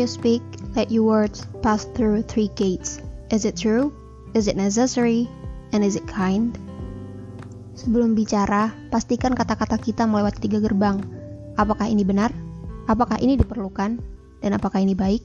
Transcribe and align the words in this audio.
you 0.00 0.08
speak, 0.08 0.40
let 0.72 0.88
your 0.88 1.04
words 1.04 1.44
pass 1.60 1.84
through 1.92 2.24
three 2.24 2.48
gates. 2.56 3.04
Is 3.28 3.44
it 3.44 3.60
true? 3.60 3.92
Is 4.32 4.48
it 4.48 4.56
necessary? 4.56 5.28
And 5.76 5.84
is 5.84 5.94
it 5.94 6.08
kind? 6.08 6.56
Sebelum 7.76 8.16
bicara, 8.16 8.72
pastikan 8.88 9.36
kata-kata 9.36 9.76
kita 9.76 10.08
melewati 10.08 10.40
tiga 10.48 10.64
gerbang. 10.64 11.04
Apakah 11.60 11.86
ini 11.86 12.02
benar? 12.02 12.32
Apakah 12.88 13.20
ini 13.20 13.36
diperlukan? 13.36 14.00
Dan 14.40 14.50
apakah 14.56 14.80
ini 14.80 14.96
baik? 14.96 15.20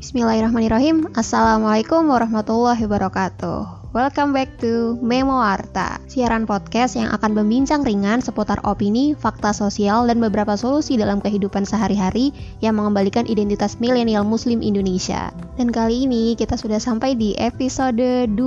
Bismillahirrahmanirrahim. 0.00 1.12
Assalamualaikum 1.12 2.08
warahmatullahi 2.08 2.80
wabarakatuh. 2.88 3.79
Welcome 3.90 4.30
back 4.30 4.54
to 4.62 5.02
Memo 5.02 5.42
Arta, 5.42 5.98
siaran 6.06 6.46
podcast 6.46 6.94
yang 6.94 7.10
akan 7.10 7.42
membincang 7.42 7.82
ringan 7.82 8.22
seputar 8.22 8.62
opini, 8.62 9.18
fakta 9.18 9.50
sosial, 9.50 10.06
dan 10.06 10.22
beberapa 10.22 10.54
solusi 10.54 10.94
dalam 10.94 11.18
kehidupan 11.18 11.66
sehari-hari 11.66 12.30
yang 12.62 12.78
mengembalikan 12.78 13.26
identitas 13.26 13.82
milenial 13.82 14.22
muslim 14.22 14.62
Indonesia. 14.62 15.34
Dan 15.58 15.74
kali 15.74 16.06
ini 16.06 16.38
kita 16.38 16.54
sudah 16.54 16.78
sampai 16.78 17.18
di 17.18 17.34
episode 17.34 18.30
2, 18.30 18.38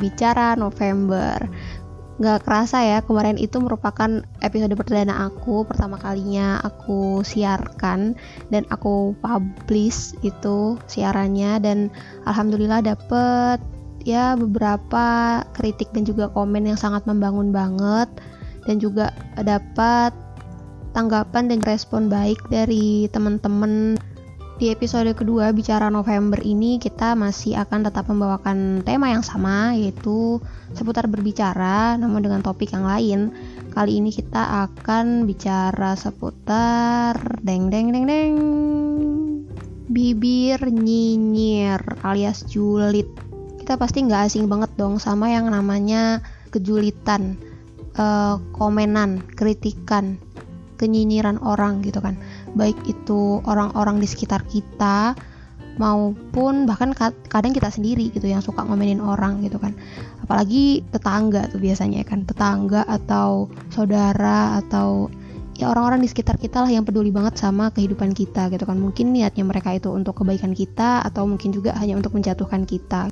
Bicara 0.00 0.56
November. 0.56 1.36
Gak 2.24 2.48
kerasa 2.48 2.80
ya, 2.80 3.04
kemarin 3.04 3.36
itu 3.36 3.60
merupakan 3.60 4.24
episode 4.40 4.72
perdana 4.72 5.28
aku, 5.28 5.68
pertama 5.68 6.00
kalinya 6.00 6.64
aku 6.64 7.20
siarkan 7.28 8.16
dan 8.48 8.64
aku 8.72 9.12
publish 9.20 10.16
itu 10.24 10.80
siarannya 10.88 11.60
dan 11.60 11.78
alhamdulillah 12.24 12.80
dapet 12.80 13.60
ya 14.04 14.38
beberapa 14.38 15.40
kritik 15.56 15.90
dan 15.94 16.06
juga 16.06 16.30
komen 16.30 16.68
yang 16.68 16.78
sangat 16.78 17.06
membangun 17.08 17.50
banget 17.50 18.08
dan 18.68 18.76
juga 18.78 19.16
dapat 19.38 20.12
tanggapan 20.92 21.48
dan 21.48 21.60
respon 21.64 22.10
baik 22.10 22.38
dari 22.52 23.08
teman-teman. 23.08 23.96
Di 24.58 24.74
episode 24.74 25.14
kedua 25.14 25.54
bicara 25.54 25.86
November 25.86 26.42
ini 26.42 26.82
kita 26.82 27.14
masih 27.14 27.54
akan 27.62 27.86
tetap 27.86 28.10
membawakan 28.10 28.82
tema 28.82 29.06
yang 29.06 29.22
sama 29.22 29.70
yaitu 29.78 30.42
seputar 30.74 31.06
berbicara 31.06 31.94
namun 31.94 32.26
dengan 32.26 32.42
topik 32.42 32.74
yang 32.74 32.82
lain. 32.82 33.30
Kali 33.70 34.02
ini 34.02 34.10
kita 34.10 34.66
akan 34.66 35.30
bicara 35.30 35.94
seputar 35.94 37.38
deng 37.38 37.70
deng 37.70 37.94
deng 37.94 38.04
deng. 38.10 38.34
Bibir 39.86 40.58
nyinyir 40.66 42.02
alias 42.02 42.42
julid 42.50 43.27
kita 43.68 43.76
pasti 43.76 44.00
nggak 44.00 44.32
asing 44.32 44.48
banget 44.48 44.72
dong 44.80 44.96
sama 44.96 45.28
yang 45.28 45.52
namanya 45.52 46.24
kejulitan, 46.48 47.36
uh, 48.00 48.40
komenan, 48.56 49.20
kritikan, 49.36 50.16
kenyinyiran 50.80 51.36
orang 51.44 51.84
gitu 51.84 52.00
kan. 52.00 52.16
Baik 52.56 52.80
itu 52.88 53.44
orang-orang 53.44 54.00
di 54.00 54.08
sekitar 54.08 54.40
kita 54.48 55.12
maupun 55.76 56.64
bahkan 56.64 56.96
kadang 57.28 57.52
kita 57.52 57.68
sendiri 57.68 58.08
gitu 58.08 58.24
yang 58.24 58.40
suka 58.40 58.64
ngomenin 58.64 59.04
orang 59.04 59.44
gitu 59.44 59.60
kan. 59.60 59.76
Apalagi 60.24 60.80
tetangga 60.88 61.52
tuh 61.52 61.60
biasanya 61.60 62.08
kan, 62.08 62.24
tetangga 62.24 62.88
atau 62.88 63.52
saudara 63.68 64.64
atau 64.64 65.12
ya 65.60 65.68
orang-orang 65.68 66.00
di 66.00 66.08
sekitar 66.08 66.40
kita 66.40 66.64
lah 66.64 66.72
yang 66.72 66.88
peduli 66.88 67.12
banget 67.12 67.36
sama 67.36 67.68
kehidupan 67.68 68.16
kita 68.16 68.48
gitu 68.48 68.64
kan 68.64 68.80
mungkin 68.80 69.12
niatnya 69.12 69.44
mereka 69.44 69.76
itu 69.76 69.90
untuk 69.90 70.22
kebaikan 70.22 70.56
kita 70.56 71.04
atau 71.04 71.28
mungkin 71.28 71.50
juga 71.50 71.76
hanya 71.76 71.98
untuk 71.98 72.14
menjatuhkan 72.14 72.62
kita 72.62 73.10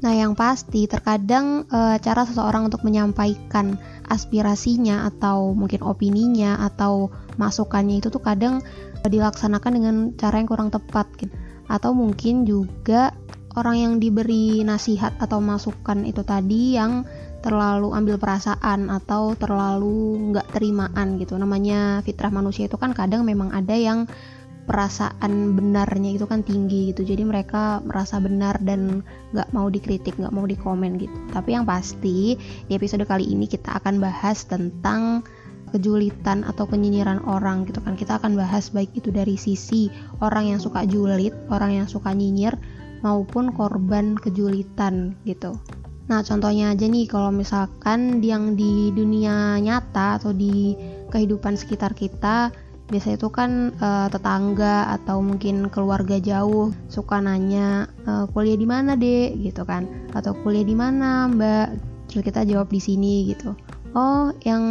Nah, 0.00 0.16
yang 0.16 0.32
pasti 0.32 0.88
terkadang 0.88 1.68
e, 1.68 2.00
cara 2.00 2.24
seseorang 2.24 2.72
untuk 2.72 2.80
menyampaikan 2.80 3.76
aspirasinya 4.08 5.04
atau 5.12 5.52
mungkin 5.52 5.84
opininya 5.84 6.56
atau 6.64 7.12
masukannya 7.36 8.00
itu 8.00 8.08
tuh 8.08 8.24
kadang 8.24 8.64
e, 9.04 9.06
dilaksanakan 9.06 9.72
dengan 9.76 9.94
cara 10.16 10.40
yang 10.40 10.48
kurang 10.48 10.72
tepat 10.72 11.04
gitu. 11.20 11.36
Atau 11.68 11.92
mungkin 11.92 12.48
juga 12.48 13.12
orang 13.60 13.76
yang 13.76 13.94
diberi 14.00 14.64
nasihat 14.64 15.20
atau 15.20 15.38
masukan 15.44 16.08
itu 16.08 16.24
tadi 16.24 16.80
yang 16.80 17.04
terlalu 17.40 17.96
ambil 17.96 18.20
perasaan 18.20 18.92
atau 18.92 19.36
terlalu 19.36 20.32
nggak 20.32 20.48
terimaan 20.52 21.20
gitu. 21.20 21.36
Namanya 21.36 22.00
fitrah 22.04 22.32
manusia 22.32 22.68
itu 22.68 22.76
kan 22.80 22.96
kadang 22.96 23.24
memang 23.24 23.52
ada 23.52 23.76
yang 23.76 24.08
perasaan 24.70 25.58
benarnya 25.58 26.14
itu 26.14 26.30
kan 26.30 26.46
tinggi 26.46 26.94
gitu. 26.94 27.02
Jadi 27.02 27.26
mereka 27.26 27.82
merasa 27.82 28.22
benar 28.22 28.62
dan 28.62 29.02
nggak 29.34 29.50
mau 29.50 29.66
dikritik 29.66 30.14
nggak 30.14 30.30
mau 30.30 30.46
dikomen 30.46 30.94
gitu. 30.94 31.10
Tapi 31.34 31.58
yang 31.58 31.66
pasti 31.66 32.38
di 32.38 32.72
episode 32.78 33.02
kali 33.02 33.26
ini 33.26 33.50
kita 33.50 33.82
akan 33.82 33.98
bahas 33.98 34.46
tentang 34.46 35.26
kejulitan 35.74 36.46
atau 36.46 36.70
penyinyiran 36.70 37.18
orang 37.26 37.66
gitu 37.66 37.82
kan. 37.82 37.98
Kita 37.98 38.22
akan 38.22 38.38
bahas 38.38 38.70
baik 38.70 38.94
itu 38.94 39.10
dari 39.10 39.34
sisi 39.34 39.90
orang 40.22 40.54
yang 40.54 40.62
suka 40.62 40.86
julid 40.86 41.34
orang 41.50 41.82
yang 41.82 41.86
suka 41.90 42.14
nyinyir 42.14 42.54
maupun 43.02 43.50
korban 43.50 44.14
kejulitan 44.14 45.18
gitu. 45.26 45.58
Nah, 46.10 46.26
contohnya 46.26 46.74
aja 46.74 46.86
nih 46.90 47.06
kalau 47.06 47.30
misalkan 47.30 48.18
yang 48.22 48.58
di 48.58 48.90
dunia 48.90 49.58
nyata 49.62 50.18
atau 50.18 50.34
di 50.34 50.74
kehidupan 51.10 51.54
sekitar 51.54 51.94
kita 51.94 52.50
biasa 52.90 53.14
itu 53.14 53.30
kan 53.30 53.70
uh, 53.78 54.10
tetangga 54.10 54.90
atau 54.98 55.22
mungkin 55.22 55.70
keluarga 55.70 56.18
jauh 56.18 56.74
suka 56.90 57.22
nanya 57.22 57.86
uh, 58.04 58.26
kuliah 58.34 58.58
di 58.58 58.66
mana 58.66 58.98
deh 58.98 59.32
gitu 59.38 59.62
kan. 59.62 59.86
Atau 60.12 60.34
kuliah 60.42 60.66
di 60.66 60.74
mana 60.74 61.30
mbak? 61.30 61.78
Terus 62.10 62.26
kita 62.26 62.42
jawab 62.42 62.68
di 62.74 62.82
sini 62.82 63.30
gitu. 63.30 63.54
Oh 63.90 64.30
yang 64.46 64.62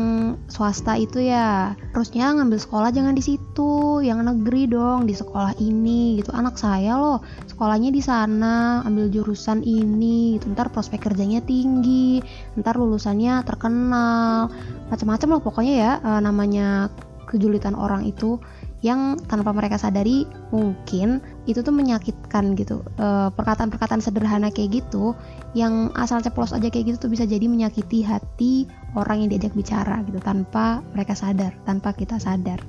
swasta 0.48 0.96
itu 0.96 1.20
ya 1.20 1.76
terusnya 1.92 2.32
ngambil 2.40 2.56
sekolah 2.56 2.88
jangan 2.96 3.12
di 3.12 3.20
situ 3.20 4.00
yang 4.00 4.24
negeri 4.24 4.64
dong 4.72 5.04
di 5.08 5.12
sekolah 5.12 5.60
ini 5.60 6.24
gitu. 6.24 6.32
Anak 6.32 6.56
saya 6.56 6.96
loh 6.96 7.20
sekolahnya 7.52 7.92
di 7.92 8.00
sana 8.00 8.80
ambil 8.88 9.12
jurusan 9.12 9.60
ini 9.64 10.40
gitu. 10.40 10.48
Ntar 10.56 10.72
prospek 10.72 11.12
kerjanya 11.12 11.44
tinggi 11.44 12.24
ntar 12.56 12.80
lulusannya 12.80 13.44
terkenal 13.44 14.52
macam-macam 14.88 15.28
loh 15.36 15.42
pokoknya 15.44 15.74
ya 15.76 15.92
uh, 16.00 16.20
namanya 16.24 16.88
kejulitan 17.30 17.78
orang 17.78 18.10
itu 18.10 18.42
yang 18.82 19.20
tanpa 19.28 19.52
mereka 19.52 19.76
sadari 19.76 20.24
mungkin 20.50 21.20
itu 21.46 21.62
tuh 21.62 21.76
menyakitkan 21.76 22.58
gitu. 22.58 22.82
Perkataan 22.98 23.36
perkataan-perkataan 23.36 24.02
sederhana 24.02 24.50
kayak 24.50 24.82
gitu 24.82 25.14
yang 25.54 25.94
asal 25.94 26.24
ceplos 26.24 26.56
aja 26.56 26.72
kayak 26.72 26.96
gitu 26.96 27.08
tuh 27.08 27.12
bisa 27.12 27.28
jadi 27.28 27.46
menyakiti 27.46 28.02
hati 28.02 28.66
orang 28.96 29.26
yang 29.26 29.30
diajak 29.36 29.54
bicara 29.54 30.02
gitu 30.08 30.18
tanpa 30.24 30.80
mereka 30.96 31.14
sadar 31.14 31.54
tanpa 31.68 31.92
kita 31.94 32.18
sadar. 32.18 32.62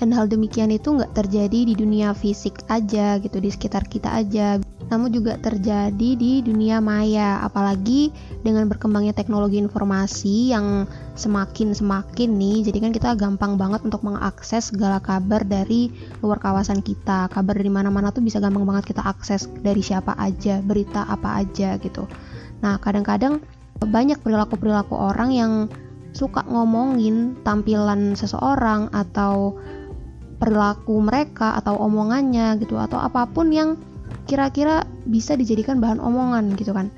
Dan 0.00 0.10
hal 0.10 0.26
demikian 0.26 0.72
itu 0.72 0.94
nggak 0.98 1.14
terjadi 1.14 1.68
di 1.68 1.74
dunia 1.78 2.16
fisik 2.16 2.64
aja 2.66 3.22
gitu 3.22 3.38
di 3.38 3.50
sekitar 3.52 3.86
kita 3.86 4.10
aja 4.10 4.58
namun 4.92 5.08
juga 5.08 5.40
terjadi 5.40 6.10
di 6.20 6.44
dunia 6.44 6.84
maya 6.84 7.40
apalagi 7.40 8.12
dengan 8.44 8.68
berkembangnya 8.68 9.16
teknologi 9.16 9.56
informasi 9.56 10.52
yang 10.52 10.84
semakin 11.16 11.72
semakin 11.72 12.36
nih. 12.36 12.68
Jadi 12.68 12.78
kan 12.84 12.92
kita 12.92 13.16
gampang 13.16 13.56
banget 13.56 13.80
untuk 13.88 14.04
mengakses 14.04 14.68
segala 14.68 15.00
kabar 15.00 15.48
dari 15.48 15.88
luar 16.20 16.36
kawasan 16.36 16.84
kita. 16.84 17.32
Kabar 17.32 17.56
dari 17.56 17.72
mana-mana 17.72 18.12
tuh 18.12 18.20
bisa 18.20 18.36
gampang 18.36 18.68
banget 18.68 18.92
kita 18.92 19.00
akses 19.00 19.48
dari 19.64 19.80
siapa 19.80 20.12
aja 20.20 20.60
berita 20.60 21.08
apa 21.08 21.40
aja 21.40 21.80
gitu. 21.80 22.04
Nah 22.60 22.76
kadang-kadang 22.76 23.40
banyak 23.80 24.20
perilaku-perilaku 24.20 24.92
orang 24.92 25.32
yang 25.32 25.52
suka 26.12 26.44
ngomongin 26.44 27.40
tampilan 27.40 28.12
seseorang 28.12 28.92
atau 28.92 29.56
perilaku 30.36 31.00
mereka 31.00 31.56
atau 31.56 31.80
omongannya 31.80 32.60
gitu 32.60 32.76
atau 32.76 33.00
apa 33.00 33.24
pun 33.24 33.48
yang 33.48 33.80
kira-kira 34.32 34.88
bisa 35.04 35.36
dijadikan 35.36 35.76
bahan 35.76 36.00
omongan 36.00 36.56
gitu 36.56 36.72
kan. 36.72 36.88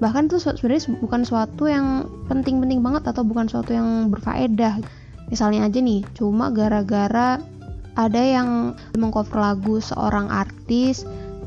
Bahkan 0.00 0.32
itu 0.32 0.40
sebenarnya 0.40 0.96
bukan 0.96 1.28
suatu 1.28 1.68
yang 1.68 2.08
penting-penting 2.32 2.80
banget 2.80 3.04
atau 3.04 3.20
bukan 3.20 3.44
suatu 3.52 3.76
yang 3.76 4.08
berfaedah. 4.08 4.80
Misalnya 5.28 5.68
aja 5.68 5.84
nih 5.84 6.08
cuma 6.16 6.48
gara-gara 6.48 7.36
ada 7.92 8.22
yang 8.24 8.72
mengcover 8.96 9.44
lagu 9.44 9.76
seorang 9.76 10.32
artis 10.32 11.04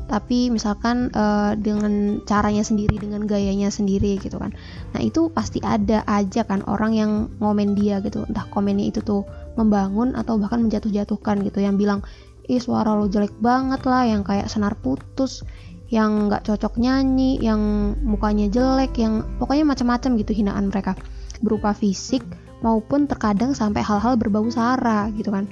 tapi 0.08 0.48
misalkan 0.48 1.12
uh, 1.12 1.52
dengan 1.52 2.24
caranya 2.24 2.64
sendiri 2.64 2.96
dengan 2.96 3.28
gayanya 3.28 3.68
sendiri 3.68 4.16
gitu 4.16 4.40
kan. 4.40 4.56
Nah 4.96 5.04
itu 5.04 5.28
pasti 5.28 5.60
ada 5.60 6.00
aja 6.08 6.48
kan 6.48 6.64
orang 6.64 6.96
yang 6.96 7.12
ngomen 7.44 7.76
dia 7.76 8.00
gitu. 8.00 8.24
Entah 8.24 8.48
komennya 8.48 8.88
itu 8.88 9.04
tuh 9.04 9.28
membangun 9.60 10.16
atau 10.16 10.40
bahkan 10.40 10.64
menjatuh-jatuhkan 10.64 11.44
gitu. 11.44 11.60
Yang 11.60 11.76
bilang 11.76 12.00
ih 12.48 12.60
suara 12.60 12.96
lo 12.96 13.06
jelek 13.06 13.36
banget 13.38 13.84
lah 13.84 14.08
yang 14.08 14.24
kayak 14.24 14.48
senar 14.48 14.72
putus 14.80 15.44
yang 15.88 16.28
nggak 16.28 16.44
cocok 16.44 16.76
nyanyi 16.80 17.40
yang 17.40 17.60
mukanya 18.04 18.48
jelek 18.48 18.96
yang 18.96 19.24
pokoknya 19.40 19.64
macam-macam 19.68 20.10
gitu 20.20 20.32
hinaan 20.32 20.68
mereka. 20.72 20.96
Berupa 21.44 21.76
fisik 21.76 22.24
maupun 22.64 23.06
terkadang 23.06 23.54
sampai 23.54 23.84
hal-hal 23.84 24.16
berbau 24.16 24.48
sara 24.48 25.08
gitu 25.16 25.32
kan. 25.32 25.48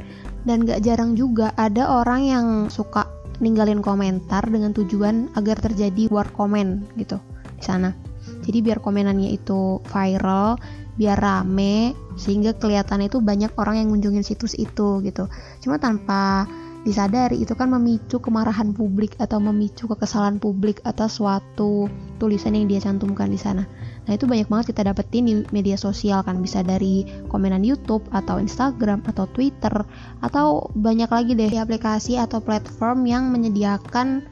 Dan 0.46 0.62
gak 0.62 0.86
jarang 0.86 1.18
juga 1.18 1.50
ada 1.58 1.90
orang 1.90 2.20
yang 2.22 2.46
suka 2.70 3.04
ninggalin 3.42 3.82
komentar 3.82 4.46
dengan 4.46 4.72
tujuan 4.72 5.28
agar 5.34 5.58
terjadi 5.58 6.08
war 6.08 6.28
comment 6.32 6.86
gitu 6.96 7.20
di 7.58 7.64
sana. 7.64 7.92
Jadi 8.46 8.62
biar 8.62 8.78
komenannya 8.78 9.34
itu 9.34 9.82
viral 9.84 10.56
biar 10.96 11.18
rame 11.20 11.92
sehingga 12.16 12.56
kelihatan 12.56 13.04
itu 13.04 13.20
banyak 13.20 13.52
orang 13.60 13.84
yang 13.84 13.88
ngunjungin 13.92 14.24
situs 14.24 14.56
itu 14.56 15.04
gitu. 15.04 15.28
Cuma 15.60 15.76
tanpa 15.76 16.48
disadari 16.86 17.42
itu 17.42 17.58
kan 17.58 17.66
memicu 17.74 18.22
kemarahan 18.22 18.70
publik 18.70 19.18
atau 19.18 19.42
memicu 19.42 19.90
kekesalan 19.90 20.38
publik 20.38 20.78
atas 20.86 21.18
suatu 21.18 21.90
tulisan 22.22 22.54
yang 22.54 22.70
dia 22.70 22.78
cantumkan 22.78 23.26
di 23.26 23.34
sana. 23.34 23.66
Nah 24.06 24.14
itu 24.14 24.30
banyak 24.30 24.46
banget 24.46 24.70
kita 24.70 24.86
dapetin 24.86 25.26
di 25.26 25.34
media 25.50 25.74
sosial 25.74 26.22
kan 26.22 26.38
bisa 26.38 26.62
dari 26.62 27.02
komenan 27.26 27.66
YouTube 27.66 28.06
atau 28.14 28.38
Instagram 28.38 29.02
atau 29.02 29.26
Twitter 29.34 29.74
atau 30.22 30.70
banyak 30.78 31.10
lagi 31.10 31.34
deh 31.34 31.50
aplikasi 31.58 32.14
atau 32.14 32.38
platform 32.38 33.02
yang 33.02 33.34
menyediakan 33.34 34.22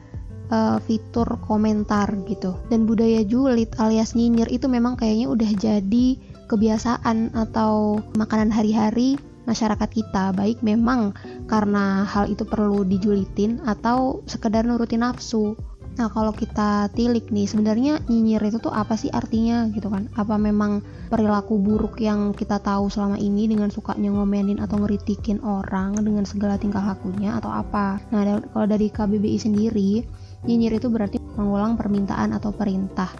uh, 0.47 0.79
fitur 0.79 1.27
komentar 1.43 2.07
gitu. 2.31 2.55
Dan 2.71 2.87
budaya 2.87 3.27
julid 3.27 3.75
alias 3.83 4.15
nyinyir 4.15 4.47
itu 4.47 4.71
memang 4.71 4.95
kayaknya 4.95 5.27
udah 5.27 5.51
jadi 5.59 6.07
kebiasaan 6.47 7.33
atau 7.33 7.99
makanan 8.15 8.53
hari-hari 8.53 9.17
masyarakat 9.45 9.89
kita 9.89 10.33
baik 10.33 10.61
memang 10.65 11.13
karena 11.49 12.05
hal 12.05 12.29
itu 12.29 12.45
perlu 12.45 12.85
dijulitin 12.85 13.61
atau 13.65 14.21
sekedar 14.25 14.65
nurutin 14.65 15.01
nafsu 15.01 15.57
Nah 15.95 16.11
kalau 16.11 16.35
kita 16.35 16.91
tilik 16.91 17.31
nih 17.31 17.47
sebenarnya 17.47 18.03
nyinyir 18.11 18.43
itu 18.51 18.59
tuh 18.59 18.71
apa 18.75 18.99
sih 18.99 19.07
artinya 19.15 19.71
gitu 19.71 19.87
kan? 19.87 20.11
Apa 20.19 20.35
memang 20.35 20.83
perilaku 21.07 21.55
buruk 21.55 22.03
yang 22.03 22.35
kita 22.35 22.59
tahu 22.59 22.91
selama 22.91 23.15
ini 23.15 23.47
dengan 23.47 23.71
sukanya 23.71 24.11
ngomenin 24.11 24.59
atau 24.59 24.83
ngeritikin 24.83 25.39
orang 25.39 25.95
dengan 26.03 26.27
segala 26.27 26.59
tingkah 26.59 26.83
lakunya 26.83 27.39
atau 27.39 27.47
apa? 27.47 28.03
Nah 28.11 28.43
kalau 28.51 28.67
dari 28.67 28.91
KBBI 28.91 29.39
sendiri 29.39 30.03
nyinyir 30.43 30.83
itu 30.83 30.91
berarti 30.91 31.17
mengulang 31.39 31.79
permintaan 31.79 32.35
atau 32.35 32.51
perintah 32.51 33.15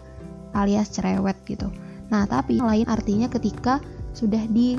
alias 0.51 0.92
cerewet 0.92 1.39
gitu. 1.48 1.72
Nah 2.12 2.27
tapi 2.27 2.60
lain 2.60 2.92
artinya 2.92 3.31
ketika 3.31 3.80
sudah 4.12 4.44
di 4.51 4.75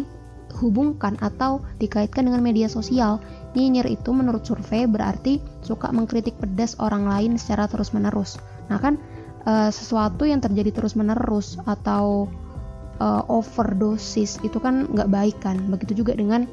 dihubungkan 0.53 1.19
atau 1.21 1.65
dikaitkan 1.83 2.29
dengan 2.29 2.41
media 2.41 2.71
sosial. 2.71 3.21
Nyinyir 3.57 3.89
itu 3.89 4.13
menurut 4.13 4.45
survei 4.45 4.85
berarti 4.85 5.41
suka 5.65 5.93
mengkritik 5.93 6.37
pedas 6.37 6.77
orang 6.81 7.09
lain 7.09 7.41
secara 7.41 7.69
terus-menerus. 7.69 8.37
Nah 8.69 8.79
kan 8.81 9.01
e, 9.45 9.73
sesuatu 9.73 10.29
yang 10.29 10.41
terjadi 10.41 10.73
terus-menerus 10.77 11.57
atau 11.65 12.29
e, 13.01 13.07
overdosis 13.29 14.41
itu 14.45 14.61
kan 14.61 14.89
nggak 14.93 15.09
baik 15.09 15.37
kan. 15.41 15.57
Begitu 15.73 16.05
juga 16.05 16.17
dengan 16.17 16.45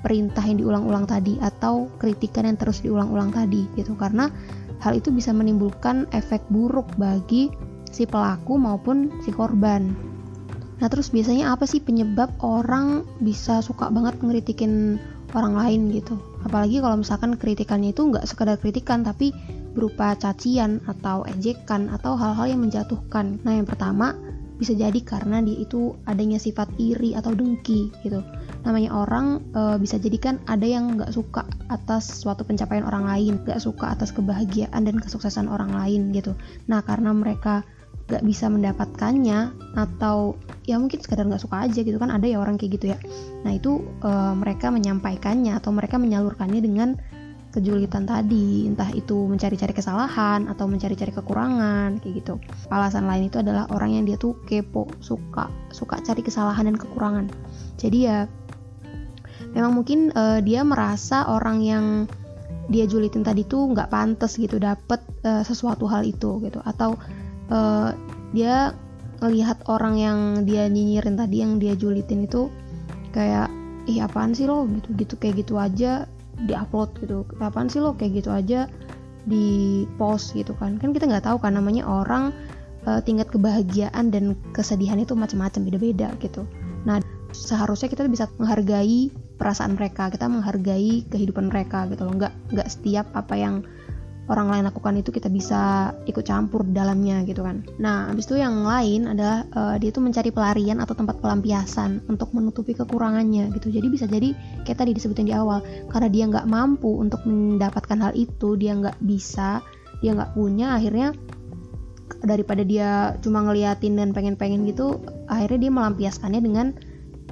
perintah 0.00 0.42
yang 0.42 0.58
diulang-ulang 0.58 1.04
tadi 1.04 1.36
atau 1.38 1.86
kritikan 2.00 2.48
yang 2.48 2.56
terus 2.56 2.80
diulang-ulang 2.80 3.30
tadi 3.30 3.68
gitu 3.76 3.92
karena 4.00 4.32
hal 4.80 4.96
itu 4.96 5.12
bisa 5.12 5.30
menimbulkan 5.36 6.08
efek 6.16 6.40
buruk 6.48 6.88
bagi 6.96 7.52
si 7.92 8.08
pelaku 8.08 8.56
maupun 8.56 9.12
si 9.20 9.30
korban. 9.30 10.09
Nah 10.80 10.88
terus 10.88 11.12
biasanya 11.12 11.52
apa 11.52 11.68
sih 11.68 11.84
penyebab 11.84 12.32
orang 12.40 13.04
bisa 13.20 13.60
suka 13.60 13.92
banget 13.92 14.16
ngeritikin 14.24 14.96
orang 15.36 15.54
lain 15.54 15.92
gitu? 15.92 16.16
Apalagi 16.42 16.80
kalau 16.80 16.96
misalkan 17.04 17.36
kritikannya 17.36 17.92
itu 17.92 18.08
nggak 18.08 18.24
sekedar 18.24 18.56
kritikan 18.56 19.04
tapi 19.04 19.30
berupa 19.76 20.16
cacian 20.18 20.82
atau 20.88 21.22
ejekan 21.28 21.92
atau 21.92 22.16
hal-hal 22.16 22.56
yang 22.56 22.60
menjatuhkan. 22.64 23.38
Nah 23.44 23.60
yang 23.60 23.68
pertama 23.68 24.16
bisa 24.60 24.76
jadi 24.76 25.00
karena 25.00 25.40
dia 25.40 25.56
itu 25.56 25.96
adanya 26.04 26.36
sifat 26.36 26.68
iri 26.76 27.16
atau 27.16 27.32
dengki 27.32 27.88
gitu. 28.04 28.20
Namanya 28.60 28.92
orang 28.92 29.40
e, 29.56 29.80
bisa 29.80 29.96
jadi 29.96 30.20
kan 30.20 30.36
ada 30.44 30.68
yang 30.68 31.00
nggak 31.00 31.16
suka 31.16 31.48
atas 31.72 32.20
suatu 32.20 32.44
pencapaian 32.44 32.84
orang 32.84 33.08
lain, 33.08 33.40
nggak 33.40 33.56
suka 33.56 33.96
atas 33.96 34.12
kebahagiaan 34.12 34.84
dan 34.84 35.00
kesuksesan 35.00 35.48
orang 35.48 35.72
lain 35.72 36.12
gitu. 36.12 36.36
Nah 36.68 36.84
karena 36.84 37.16
mereka 37.16 37.64
gak 38.10 38.26
bisa 38.26 38.50
mendapatkannya 38.50 39.54
atau 39.78 40.34
ya 40.66 40.76
mungkin 40.78 40.98
sekedar 40.98 41.26
nggak 41.26 41.42
suka 41.42 41.66
aja 41.66 41.80
gitu 41.82 41.98
kan 41.98 42.10
ada 42.10 42.26
ya 42.26 42.42
orang 42.42 42.58
kayak 42.58 42.78
gitu 42.78 42.86
ya. 42.94 42.98
Nah 43.46 43.54
itu 43.54 43.82
e, 44.02 44.10
mereka 44.38 44.68
menyampaikannya 44.70 45.56
atau 45.58 45.70
mereka 45.70 45.96
menyalurkannya 45.96 46.60
dengan 46.62 46.88
kejulitan 47.50 48.06
tadi. 48.06 48.70
Entah 48.70 48.90
itu 48.94 49.26
mencari-cari 49.26 49.74
kesalahan 49.74 50.46
atau 50.46 50.70
mencari-cari 50.70 51.10
kekurangan 51.10 51.98
kayak 51.98 52.14
gitu. 52.22 52.34
Alasan 52.70 53.10
lain 53.10 53.30
itu 53.30 53.42
adalah 53.42 53.66
orang 53.74 53.98
yang 53.98 54.04
dia 54.06 54.18
tuh 54.18 54.38
kepo 54.46 54.86
suka 55.02 55.50
suka 55.74 55.98
cari 56.02 56.22
kesalahan 56.22 56.70
dan 56.70 56.76
kekurangan. 56.78 57.26
Jadi 57.78 57.98
ya 58.06 58.30
memang 59.54 59.74
mungkin 59.74 60.14
e, 60.14 60.44
dia 60.46 60.62
merasa 60.62 61.26
orang 61.26 61.58
yang 61.62 61.86
dia 62.70 62.86
julitin 62.86 63.26
tadi 63.26 63.42
tuh 63.42 63.74
nggak 63.74 63.90
pantas 63.90 64.38
gitu 64.38 64.62
dapet 64.62 65.02
e, 65.26 65.42
sesuatu 65.42 65.90
hal 65.90 66.06
itu 66.06 66.38
gitu. 66.46 66.62
Atau 66.62 66.94
uh, 67.50 67.92
dia 68.32 68.72
ngelihat 69.20 69.68
orang 69.68 70.00
yang 70.00 70.18
dia 70.48 70.64
nyinyirin 70.70 71.18
tadi 71.18 71.44
yang 71.44 71.60
dia 71.60 71.76
julitin 71.76 72.24
itu 72.24 72.48
kayak 73.12 73.52
ih 73.84 74.00
apaan 74.00 74.32
sih 74.32 74.48
lo? 74.48 74.64
Gitu 74.64 74.88
gitu 74.96 75.14
kayak 75.20 75.44
gitu 75.44 75.54
aja 75.60 76.08
diupload 76.46 76.96
gitu. 77.04 77.28
Apaan 77.42 77.68
sih 77.68 77.82
lo? 77.82 77.92
Kayak 77.98 78.24
gitu 78.24 78.30
aja 78.32 78.60
di 79.28 79.84
post 80.00 80.32
gitu 80.32 80.56
kan. 80.56 80.80
Kan 80.80 80.96
kita 80.96 81.04
nggak 81.04 81.28
tahu 81.28 81.36
kan 81.42 81.58
namanya 81.58 81.84
orang 81.84 82.32
uh, 82.88 83.00
tingkat 83.04 83.28
kebahagiaan 83.28 84.08
dan 84.08 84.38
kesedihan 84.56 84.96
itu 84.96 85.12
macam-macam 85.12 85.60
beda-beda 85.68 86.08
gitu. 86.22 86.48
Nah 86.88 87.02
seharusnya 87.30 87.86
kita 87.92 88.08
bisa 88.10 88.26
menghargai 88.42 89.12
perasaan 89.38 89.78
mereka 89.78 90.10
kita 90.10 90.26
menghargai 90.26 91.04
kehidupan 91.08 91.52
mereka 91.52 91.84
gitu 91.92 92.08
loh. 92.08 92.14
Nggak 92.16 92.32
nggak 92.56 92.68
setiap 92.68 93.06
apa 93.12 93.34
yang 93.36 93.54
orang 94.30 94.46
lain 94.46 94.64
lakukan 94.70 94.94
itu 95.02 95.10
kita 95.10 95.26
bisa 95.26 95.90
ikut 96.06 96.22
campur 96.22 96.62
dalamnya 96.62 97.26
gitu 97.26 97.42
kan. 97.42 97.66
Nah, 97.82 98.14
habis 98.14 98.30
itu 98.30 98.38
yang 98.38 98.62
lain 98.62 99.10
adalah 99.10 99.42
uh, 99.50 99.74
dia 99.76 99.90
tuh 99.90 100.06
mencari 100.06 100.30
pelarian 100.30 100.78
atau 100.78 100.94
tempat 100.94 101.18
pelampiasan 101.18 102.06
untuk 102.06 102.30
menutupi 102.30 102.78
kekurangannya 102.78 103.50
gitu. 103.58 103.74
Jadi 103.74 103.86
bisa 103.90 104.06
jadi 104.06 104.30
kayak 104.62 104.78
tadi 104.78 104.94
disebutin 104.94 105.26
di 105.26 105.34
awal, 105.34 105.66
karena 105.90 106.08
dia 106.08 106.24
nggak 106.30 106.46
mampu 106.46 107.02
untuk 107.02 107.26
mendapatkan 107.26 107.98
hal 107.98 108.12
itu, 108.14 108.54
dia 108.54 108.78
nggak 108.78 109.02
bisa, 109.02 109.58
dia 109.98 110.14
nggak 110.14 110.38
punya, 110.38 110.78
akhirnya 110.78 111.10
daripada 112.22 112.62
dia 112.62 113.18
cuma 113.18 113.42
ngeliatin 113.42 113.98
dan 113.98 114.14
pengen-pengen 114.14 114.62
gitu, 114.70 115.02
akhirnya 115.26 115.66
dia 115.66 115.72
melampiaskannya 115.74 116.40
dengan 116.40 116.66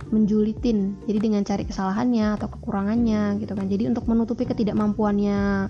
menjulitin 0.09 0.97
jadi 1.05 1.19
dengan 1.21 1.43
cari 1.45 1.69
kesalahannya 1.69 2.41
atau 2.41 2.49
kekurangannya 2.49 3.37
gitu 3.45 3.53
kan 3.53 3.69
jadi 3.69 3.93
untuk 3.93 4.09
menutupi 4.09 4.49
ketidakmampuannya 4.49 5.69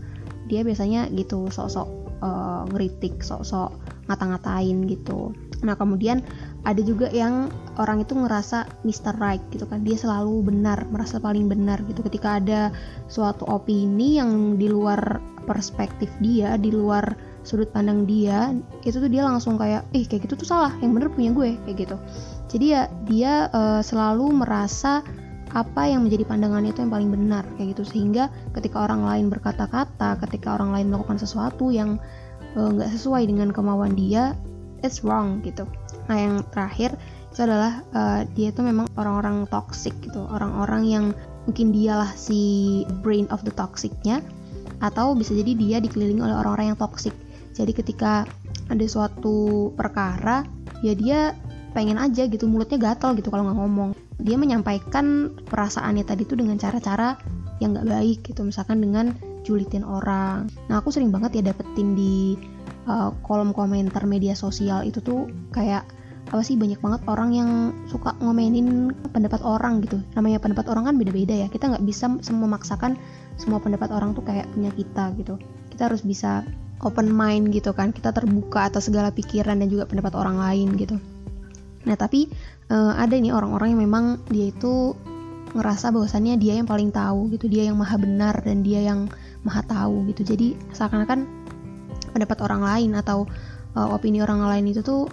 dia 0.48 0.64
biasanya 0.64 1.12
gitu 1.12 1.52
sok-sok 1.52 1.88
uh, 2.24 2.64
ngeritik 2.72 3.20
sok-sok 3.22 3.70
ngata-ngatain 4.08 4.88
gitu. 4.88 5.36
Nah 5.62 5.76
kemudian 5.76 6.24
ada 6.64 6.80
juga 6.80 7.12
yang 7.12 7.52
orang 7.76 8.02
itu 8.02 8.16
ngerasa 8.16 8.64
Mr. 8.82 9.20
Right 9.20 9.44
gitu 9.52 9.68
kan. 9.68 9.84
Dia 9.84 10.00
selalu 10.00 10.48
benar 10.48 10.88
merasa 10.88 11.20
paling 11.20 11.46
benar 11.46 11.84
gitu. 11.86 12.00
Ketika 12.00 12.40
ada 12.40 12.72
suatu 13.06 13.44
opini 13.44 14.16
yang 14.16 14.56
di 14.56 14.66
luar 14.70 15.20
perspektif 15.44 16.12
dia 16.20 16.60
di 16.60 16.72
luar 16.72 17.16
sudut 17.40 17.72
pandang 17.72 18.04
dia 18.04 18.52
itu 18.84 19.00
tuh 19.00 19.08
dia 19.08 19.24
langsung 19.24 19.56
kayak 19.56 19.88
ih 19.96 20.04
kayak 20.08 20.24
gitu 20.28 20.40
tuh 20.40 20.48
salah. 20.48 20.72
Yang 20.80 20.90
bener 20.96 21.08
punya 21.12 21.30
gue 21.36 21.50
kayak 21.68 21.76
gitu. 21.84 21.96
Jadi 22.48 22.66
ya 22.72 22.82
dia 23.04 23.52
uh, 23.52 23.84
selalu 23.84 24.40
merasa 24.40 25.04
apa 25.54 25.88
yang 25.88 26.04
menjadi 26.04 26.28
pandangannya 26.28 26.76
itu 26.76 26.84
yang 26.84 26.92
paling 26.92 27.10
benar 27.12 27.44
kayak 27.56 27.76
gitu. 27.76 27.84
Sehingga 27.88 28.28
ketika 28.52 28.84
orang 28.84 29.04
lain 29.04 29.26
berkata-kata 29.32 30.20
ketika 30.28 30.56
orang 30.56 30.74
lain 30.74 30.86
melakukan 30.92 31.16
sesuatu 31.16 31.72
yang 31.72 31.96
eh, 32.56 32.68
nggak 32.68 32.88
uh, 32.88 32.92
sesuai 32.92 33.24
dengan 33.28 33.52
kemauan 33.52 33.96
dia 33.96 34.36
it's 34.84 35.02
wrong 35.02 35.40
gitu. 35.42 35.64
Nah 36.06 36.16
yang 36.16 36.34
terakhir 36.52 36.94
itu 37.28 37.44
adalah 37.44 37.84
uh, 37.94 38.26
dia 38.34 38.50
itu 38.50 38.60
memang 38.64 38.88
orang-orang 38.98 39.46
toxic 39.48 39.94
gitu. 40.02 40.24
Orang-orang 40.28 40.82
yang 40.84 41.04
mungkin 41.48 41.72
dialah 41.72 42.12
si 42.12 42.82
brain 43.00 43.28
of 43.32 43.40
the 43.44 43.52
toxicnya 43.54 44.20
atau 44.78 45.16
bisa 45.16 45.34
jadi 45.34 45.52
dia 45.56 45.76
dikelilingi 45.80 46.22
oleh 46.22 46.36
orang-orang 46.36 46.74
yang 46.74 46.78
toxic. 46.78 47.14
Jadi 47.56 47.72
ketika 47.74 48.28
ada 48.68 48.86
suatu 48.86 49.70
perkara 49.74 50.44
ya 50.84 50.94
dia 50.94 51.34
pengen 51.72 51.98
aja 51.98 52.26
gitu 52.28 52.46
mulutnya 52.46 52.78
gatal 52.78 53.16
gitu 53.18 53.28
kalau 53.32 53.48
nggak 53.48 53.58
ngomong 53.58 53.90
dia 54.18 54.34
menyampaikan 54.34 55.38
perasaannya 55.46 56.02
tadi 56.02 56.26
tuh 56.26 56.42
dengan 56.42 56.58
cara-cara 56.58 57.14
yang 57.62 57.74
nggak 57.74 57.88
baik 57.90 58.18
gitu 58.26 58.42
misalkan 58.46 58.82
dengan 58.82 59.14
julitin 59.46 59.86
orang. 59.86 60.50
Nah 60.66 60.82
aku 60.82 60.90
sering 60.90 61.14
banget 61.14 61.38
ya 61.38 61.42
dapetin 61.50 61.94
di 61.94 62.34
uh, 62.90 63.14
kolom 63.22 63.54
komentar 63.54 64.02
media 64.06 64.34
sosial 64.34 64.82
itu 64.82 64.98
tuh 64.98 65.30
kayak 65.54 65.86
apa 66.28 66.44
sih 66.44 66.60
banyak 66.60 66.76
banget 66.84 67.00
orang 67.08 67.30
yang 67.32 67.50
suka 67.88 68.12
ngomenin 68.20 68.92
pendapat 69.14 69.40
orang 69.40 69.80
gitu. 69.80 70.02
Namanya 70.12 70.42
pendapat 70.42 70.68
orang 70.68 70.92
kan 70.92 70.94
beda-beda 71.00 71.34
ya. 71.34 71.48
Kita 71.48 71.72
nggak 71.72 71.84
bisa 71.88 72.10
memaksakan 72.12 72.98
semua 73.40 73.62
pendapat 73.62 73.88
orang 73.94 74.12
tuh 74.12 74.26
kayak 74.26 74.44
punya 74.52 74.74
kita 74.74 75.14
gitu. 75.16 75.40
Kita 75.72 75.88
harus 75.88 76.04
bisa 76.04 76.44
open 76.84 77.08
mind 77.08 77.54
gitu 77.54 77.72
kan. 77.72 77.96
Kita 77.96 78.12
terbuka 78.12 78.68
atas 78.68 78.92
segala 78.92 79.08
pikiran 79.08 79.56
dan 79.56 79.72
juga 79.72 79.88
pendapat 79.88 80.12
orang 80.18 80.36
lain 80.36 80.76
gitu 80.76 81.00
nah 81.86 81.94
tapi 81.94 82.30
uh, 82.72 82.94
ada 82.98 83.14
nih 83.14 83.30
orang-orang 83.34 83.74
yang 83.76 83.82
memang 83.86 84.04
dia 84.30 84.50
itu 84.50 84.96
ngerasa 85.56 85.94
bahwasannya 85.94 86.36
dia 86.36 86.60
yang 86.60 86.68
paling 86.68 86.92
tahu 86.92 87.32
gitu 87.32 87.48
dia 87.48 87.68
yang 87.68 87.80
maha 87.80 87.96
benar 87.96 88.36
dan 88.44 88.60
dia 88.60 88.84
yang 88.84 89.08
maha 89.46 89.64
tahu 89.64 90.04
gitu. 90.12 90.26
Jadi 90.26 90.58
seakan-akan 90.76 91.24
pendapat 92.12 92.38
orang 92.44 92.62
lain 92.64 92.90
atau 92.98 93.24
uh, 93.76 93.88
opini 93.94 94.20
orang 94.20 94.44
lain 94.44 94.68
itu 94.68 94.84
tuh 94.84 95.08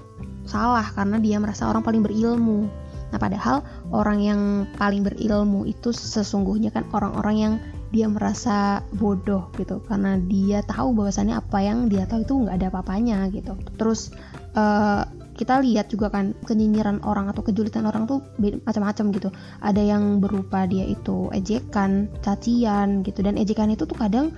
salah 0.45 0.85
karena 0.93 1.17
dia 1.21 1.37
merasa 1.39 1.69
orang 1.69 1.81
paling 1.81 2.03
berilmu. 2.03 2.67
Nah 3.13 3.19
padahal 3.21 3.63
orang 3.95 4.19
yang 4.19 4.41
paling 4.75 5.05
berilmu 5.05 5.63
itu 5.69 5.95
sesungguhnya 5.95 6.73
kan 6.73 6.83
orang-orang 6.91 7.35
yang 7.37 7.53
dia 7.93 8.11
merasa 8.11 8.83
bodoh 8.97 9.47
gitu 9.55 9.79
karena 9.87 10.19
dia 10.19 10.59
tahu 10.65 10.91
bahwasannya 10.91 11.37
apa 11.37 11.63
yang 11.63 11.87
dia 11.87 12.03
tahu 12.03 12.27
itu 12.27 12.33
nggak 12.43 12.55
ada 12.59 12.67
apa-apanya 12.73 13.29
gitu. 13.31 13.55
Terus 13.79 14.11
uh, 14.57 15.07
kita 15.35 15.59
lihat 15.59 15.91
juga 15.91 16.07
kan 16.07 16.31
kenyinyiran 16.47 17.03
orang 17.03 17.27
atau 17.27 17.43
kejulitan 17.43 17.83
orang 17.83 18.07
tuh 18.07 18.23
macam-macam 18.39 19.05
gitu. 19.11 19.29
Ada 19.59 19.83
yang 19.83 20.23
berupa 20.23 20.63
dia 20.63 20.87
itu 20.87 21.27
ejekan 21.35 22.07
cacian 22.23 23.03
gitu. 23.03 23.19
Dan 23.19 23.35
ejekan 23.35 23.67
itu 23.67 23.83
tuh 23.83 23.99
kadang 23.99 24.31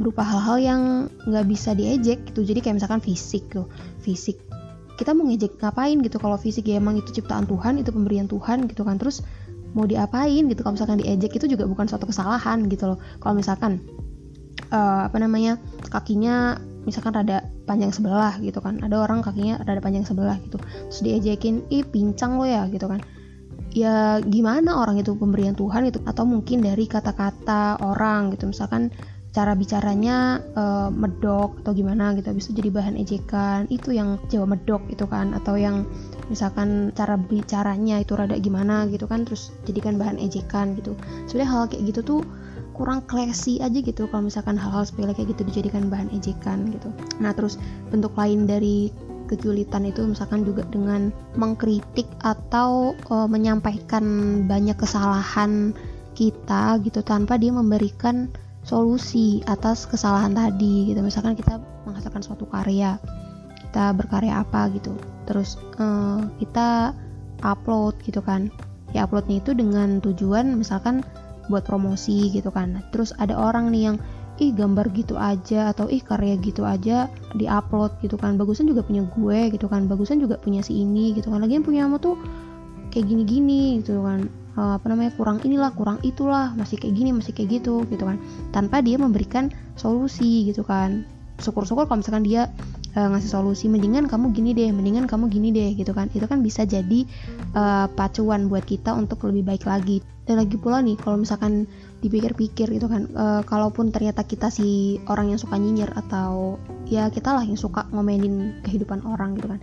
berupa 0.00 0.24
hal-hal 0.24 0.56
yang 0.56 0.80
nggak 1.28 1.44
bisa 1.44 1.76
diejek 1.76 2.32
gitu. 2.32 2.40
Jadi 2.40 2.64
kayak 2.64 2.80
misalkan 2.80 3.04
fisik 3.04 3.52
tuh 3.52 3.68
fisik. 4.00 4.40
Kita 4.96 5.12
mau 5.12 5.28
ngejek 5.28 5.60
ngapain 5.60 6.00
gitu? 6.00 6.16
Kalau 6.16 6.40
fisik 6.40 6.64
ya 6.68 6.80
emang 6.80 6.96
itu 6.96 7.12
ciptaan 7.12 7.44
Tuhan 7.44 7.84
itu 7.84 7.92
pemberian 7.92 8.24
Tuhan 8.24 8.64
gitu 8.64 8.80
kan. 8.84 8.96
Terus 8.96 9.20
mau 9.76 9.84
diapain 9.84 10.48
gitu? 10.48 10.60
Kalau 10.64 10.74
misalkan 10.80 11.04
diejek 11.04 11.36
itu 11.36 11.46
juga 11.52 11.68
bukan 11.68 11.84
suatu 11.84 12.08
kesalahan 12.08 12.64
gitu 12.72 12.96
loh. 12.96 12.98
Kalau 13.20 13.36
misalkan 13.36 13.84
uh, 14.72 15.04
apa 15.04 15.20
namanya 15.20 15.60
kakinya 15.92 16.56
misalkan 16.88 17.12
rada 17.12 17.44
panjang 17.68 17.92
sebelah 17.92 18.36
gitu 18.40 18.58
kan. 18.60 18.80
Ada 18.80 18.96
orang 19.04 19.20
kakinya 19.20 19.60
rada 19.64 19.80
panjang 19.82 20.04
sebelah 20.06 20.36
gitu. 20.44 20.56
Terus 20.60 21.00
diejekin 21.04 21.64
ih 21.68 21.84
pincang 21.84 22.40
lo 22.40 22.46
ya 22.48 22.66
gitu 22.72 22.88
kan. 22.88 23.00
Ya 23.70 24.18
gimana 24.24 24.82
orang 24.82 24.98
itu 24.98 25.14
pemberian 25.14 25.54
Tuhan 25.54 25.86
itu 25.86 26.02
atau 26.02 26.26
mungkin 26.26 26.64
dari 26.64 26.90
kata-kata 26.90 27.78
orang 27.78 28.34
gitu. 28.34 28.50
Misalkan 28.50 28.90
cara 29.30 29.54
bicaranya 29.54 30.42
uh, 30.58 30.90
medok 30.90 31.62
atau 31.62 31.70
gimana 31.70 32.18
gitu. 32.18 32.34
Habis 32.34 32.50
itu 32.50 32.66
jadi 32.66 32.70
bahan 32.74 32.94
ejekan. 32.98 33.60
Itu 33.70 33.94
yang 33.94 34.18
Jawa 34.26 34.58
medok 34.58 34.82
itu 34.90 35.06
kan. 35.06 35.30
Atau 35.38 35.54
yang 35.54 35.86
misalkan 36.26 36.90
cara 36.98 37.14
bicaranya 37.14 38.02
itu 38.02 38.18
rada 38.18 38.34
gimana 38.42 38.90
gitu 38.90 39.06
kan. 39.06 39.22
Terus 39.22 39.54
jadikan 39.70 39.94
bahan 40.02 40.18
ejekan 40.18 40.74
gitu. 40.74 40.98
Sebenarnya 41.30 41.50
hal 41.54 41.62
kayak 41.70 41.82
gitu 41.94 42.00
tuh 42.02 42.20
kurang 42.80 43.04
classy 43.04 43.60
aja 43.60 43.76
gitu 43.76 44.08
kalau 44.08 44.24
misalkan 44.24 44.56
hal-hal 44.56 44.88
sepele 44.88 45.12
kayak 45.12 45.36
gitu 45.36 45.44
dijadikan 45.44 45.92
bahan 45.92 46.08
ejekan 46.16 46.72
gitu. 46.72 46.88
Nah 47.20 47.36
terus 47.36 47.60
bentuk 47.92 48.16
lain 48.16 48.48
dari 48.48 48.88
kejulitan 49.28 49.84
itu 49.84 50.00
misalkan 50.08 50.48
juga 50.48 50.64
dengan 50.72 51.12
mengkritik 51.36 52.08
atau 52.24 52.96
uh, 53.12 53.28
menyampaikan 53.28 54.02
banyak 54.48 54.80
kesalahan 54.80 55.76
kita 56.16 56.80
gitu 56.80 57.04
tanpa 57.04 57.36
dia 57.36 57.52
memberikan 57.52 58.32
solusi 58.64 59.44
atas 59.44 59.84
kesalahan 59.84 60.32
tadi 60.32 60.88
gitu. 60.88 61.04
Misalkan 61.04 61.36
kita 61.36 61.60
menghasilkan 61.84 62.24
suatu 62.24 62.48
karya 62.48 62.96
kita 63.68 63.92
berkarya 63.92 64.40
apa 64.40 64.72
gitu. 64.72 64.96
Terus 65.28 65.60
uh, 65.76 66.24
kita 66.40 66.96
upload 67.44 67.92
gitu 68.08 68.24
kan. 68.24 68.48
Ya 68.96 69.04
uploadnya 69.04 69.38
itu 69.38 69.52
dengan 69.52 70.00
tujuan 70.00 70.56
misalkan 70.56 71.04
buat 71.50 71.66
promosi 71.66 72.30
gitu 72.30 72.54
kan. 72.54 72.78
Terus 72.94 73.10
ada 73.18 73.34
orang 73.34 73.74
nih 73.74 73.82
yang 73.90 73.96
ih 74.40 74.56
gambar 74.56 74.88
gitu 74.96 75.20
aja 75.20 75.68
atau 75.68 75.84
ih 75.92 76.00
karya 76.00 76.40
gitu 76.40 76.64
aja 76.64 77.10
diupload 77.36 78.00
gitu 78.00 78.16
kan. 78.16 78.38
Bagusan 78.38 78.70
juga 78.70 78.86
punya 78.86 79.04
gue 79.04 79.52
gitu 79.52 79.66
kan. 79.66 79.84
Bagusan 79.90 80.22
juga 80.22 80.38
punya 80.38 80.62
si 80.62 80.80
ini 80.80 81.12
gitu 81.12 81.28
kan. 81.28 81.42
Lagi 81.42 81.58
yang 81.58 81.66
punya 81.66 81.84
kamu 81.84 81.98
tuh 82.00 82.16
kayak 82.94 83.04
gini-gini 83.10 83.82
gitu 83.82 84.00
kan. 84.06 84.30
Uh, 84.58 84.74
apa 84.78 84.90
namanya 84.90 85.14
kurang 85.14 85.38
inilah 85.46 85.70
kurang 85.78 86.02
itulah 86.02 86.50
masih 86.58 86.74
kayak 86.74 86.98
gini 86.98 87.14
masih 87.14 87.34
kayak 87.34 87.60
gitu 87.60 87.84
gitu 87.90 88.06
kan. 88.06 88.16
Tanpa 88.54 88.80
dia 88.80 88.96
memberikan 88.96 89.50
solusi 89.76 90.48
gitu 90.48 90.64
kan. 90.64 91.04
Syukur-syukur 91.42 91.84
kalau 91.90 92.00
misalkan 92.00 92.24
dia 92.24 92.48
uh, 92.96 93.08
ngasih 93.14 93.30
solusi 93.30 93.66
mendingan 93.70 94.06
kamu 94.10 94.34
gini 94.34 94.50
deh 94.56 94.70
mendingan 94.70 95.06
kamu 95.06 95.30
gini 95.30 95.50
deh 95.50 95.74
gitu 95.76 95.92
kan. 95.94 96.10
Itu 96.14 96.26
kan 96.26 96.42
bisa 96.42 96.66
jadi 96.66 97.06
uh, 97.54 97.86
pacuan 97.92 98.50
buat 98.50 98.64
kita 98.66 98.94
untuk 98.94 99.26
lebih 99.28 99.46
baik 99.46 99.64
lagi. 99.66 100.02
Dan 100.26 100.38
lagi 100.38 100.54
pula 100.54 100.78
nih 100.78 100.94
kalau 100.94 101.18
misalkan 101.18 101.66
dipikir-pikir 102.00 102.70
gitu 102.70 102.86
kan 102.86 103.10
uh, 103.18 103.42
kalaupun 103.42 103.90
ternyata 103.90 104.22
kita 104.22 104.48
si 104.48 104.96
orang 105.10 105.34
yang 105.34 105.40
suka 105.42 105.58
nyinyir 105.58 105.90
atau 105.92 106.56
ya 106.86 107.10
kita 107.10 107.34
lah 107.34 107.42
yang 107.42 107.58
suka 107.58 107.84
ngomenin 107.90 108.62
kehidupan 108.62 109.02
orang 109.04 109.36
gitu 109.36 109.52
kan 109.52 109.60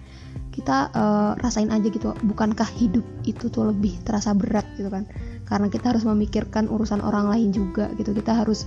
kita 0.58 0.90
uh, 0.92 1.38
rasain 1.38 1.70
aja 1.70 1.86
gitu 1.86 2.18
bukankah 2.26 2.66
hidup 2.82 3.06
itu 3.30 3.46
tuh 3.54 3.70
lebih 3.70 3.94
terasa 4.02 4.34
berat? 4.34 4.66
gitu 4.74 4.90
kan. 4.90 5.06
Karena 5.46 5.70
kita 5.70 5.94
harus 5.94 6.02
memikirkan 6.02 6.66
urusan 6.66 7.00
orang 7.06 7.30
lain 7.30 7.54
juga 7.54 7.94
gitu. 7.94 8.10
Kita 8.12 8.42
harus 8.42 8.66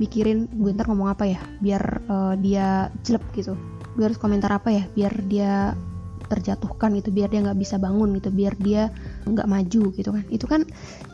mikirin 0.00 0.48
gue 0.48 0.70
ntar 0.72 0.88
ngomong 0.88 1.12
apa 1.12 1.28
ya 1.28 1.40
biar 1.60 1.82
uh, 2.08 2.34
dia 2.38 2.88
jelek 3.04 3.22
gitu 3.36 3.54
gue 3.96 4.04
harus 4.04 4.20
komentar 4.20 4.52
apa 4.52 4.72
ya 4.72 4.84
biar 4.92 5.12
dia 5.28 5.76
terjatuhkan 6.32 6.96
gitu 6.96 7.12
biar 7.12 7.28
dia 7.28 7.44
nggak 7.44 7.60
bisa 7.60 7.76
bangun 7.76 8.16
gitu 8.16 8.32
biar 8.32 8.56
dia 8.56 8.88
nggak 9.28 9.44
maju 9.44 9.82
gitu 9.92 10.10
kan. 10.16 10.24
Itu 10.32 10.46
kan 10.48 10.64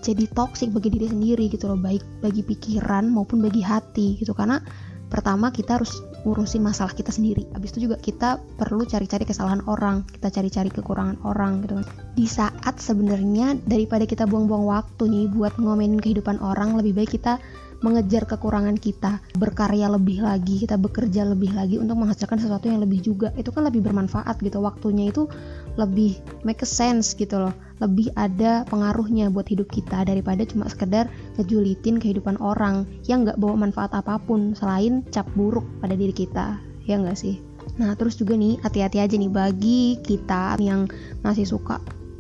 jadi 0.05 0.31
toksik 0.31 0.71
bagi 0.71 0.95
diri 0.95 1.11
sendiri 1.11 1.51
gitu 1.51 1.67
loh 1.67 1.81
baik 1.81 2.05
bagi 2.23 2.47
pikiran 2.47 3.11
maupun 3.11 3.43
bagi 3.43 3.65
hati 3.65 4.15
gitu. 4.23 4.31
Karena 4.31 4.63
pertama 5.09 5.49
kita 5.51 5.81
harus 5.81 6.05
ngurusin 6.23 6.61
masalah 6.61 6.93
kita 6.93 7.09
sendiri 7.09 7.49
habis 7.57 7.73
itu 7.73 7.89
juga 7.89 7.97
kita 7.97 8.37
perlu 8.61 8.85
cari-cari 8.85 9.25
kesalahan 9.25 9.65
orang 9.65 10.05
kita 10.05 10.29
cari-cari 10.29 10.69
kekurangan 10.69 11.19
orang 11.25 11.65
gitu 11.65 11.81
kan. 11.81 11.87
Di 12.15 12.27
saat 12.29 12.77
sebenarnya 12.79 13.57
daripada 13.65 14.05
kita 14.05 14.29
buang-buang 14.29 14.69
waktu 14.69 15.03
nih 15.09 15.27
buat 15.33 15.57
ngomenin 15.59 15.99
kehidupan 15.99 16.39
orang 16.45 16.77
lebih 16.79 16.95
baik 16.95 17.19
kita 17.19 17.41
mengejar 17.79 18.27
kekurangan 18.27 18.75
kita, 18.75 19.23
berkarya 19.39 19.87
lebih 19.87 20.23
lagi, 20.23 20.67
kita 20.67 20.75
bekerja 20.75 21.23
lebih 21.23 21.55
lagi 21.55 21.79
untuk 21.79 21.99
menghasilkan 21.99 22.39
sesuatu 22.43 22.67
yang 22.67 22.83
lebih 22.83 23.03
juga. 23.03 23.31
Itu 23.39 23.55
kan 23.55 23.67
lebih 23.67 23.87
bermanfaat 23.87 24.43
gitu. 24.43 24.59
Waktunya 24.59 25.11
itu 25.11 25.31
lebih 25.79 26.19
make 26.43 26.67
sense 26.67 27.15
gitu 27.15 27.39
loh. 27.39 27.55
Lebih 27.79 28.11
ada 28.19 28.67
pengaruhnya 28.67 29.31
buat 29.31 29.47
hidup 29.47 29.71
kita 29.71 30.03
daripada 30.03 30.43
cuma 30.43 30.67
sekedar 30.67 31.07
ngejulitin 31.39 32.03
kehidupan 32.03 32.43
orang 32.43 32.83
yang 33.07 33.23
nggak 33.23 33.39
bawa 33.39 33.55
manfaat 33.55 33.95
apa 33.95 34.19
pun 34.19 34.59
selain 34.59 35.07
cap 35.15 35.31
buruk 35.39 35.65
pada 35.79 35.95
diri 35.95 36.11
kita. 36.11 36.59
Ya 36.83 36.99
nggak 36.99 37.19
sih? 37.19 37.39
Nah, 37.79 37.95
terus 37.95 38.19
juga 38.19 38.35
nih, 38.35 38.59
hati-hati 38.59 38.99
aja 38.99 39.15
nih 39.15 39.31
bagi 39.31 40.03
kita 40.03 40.59
yang 40.59 40.91
masih 41.23 41.47
suka 41.47 41.79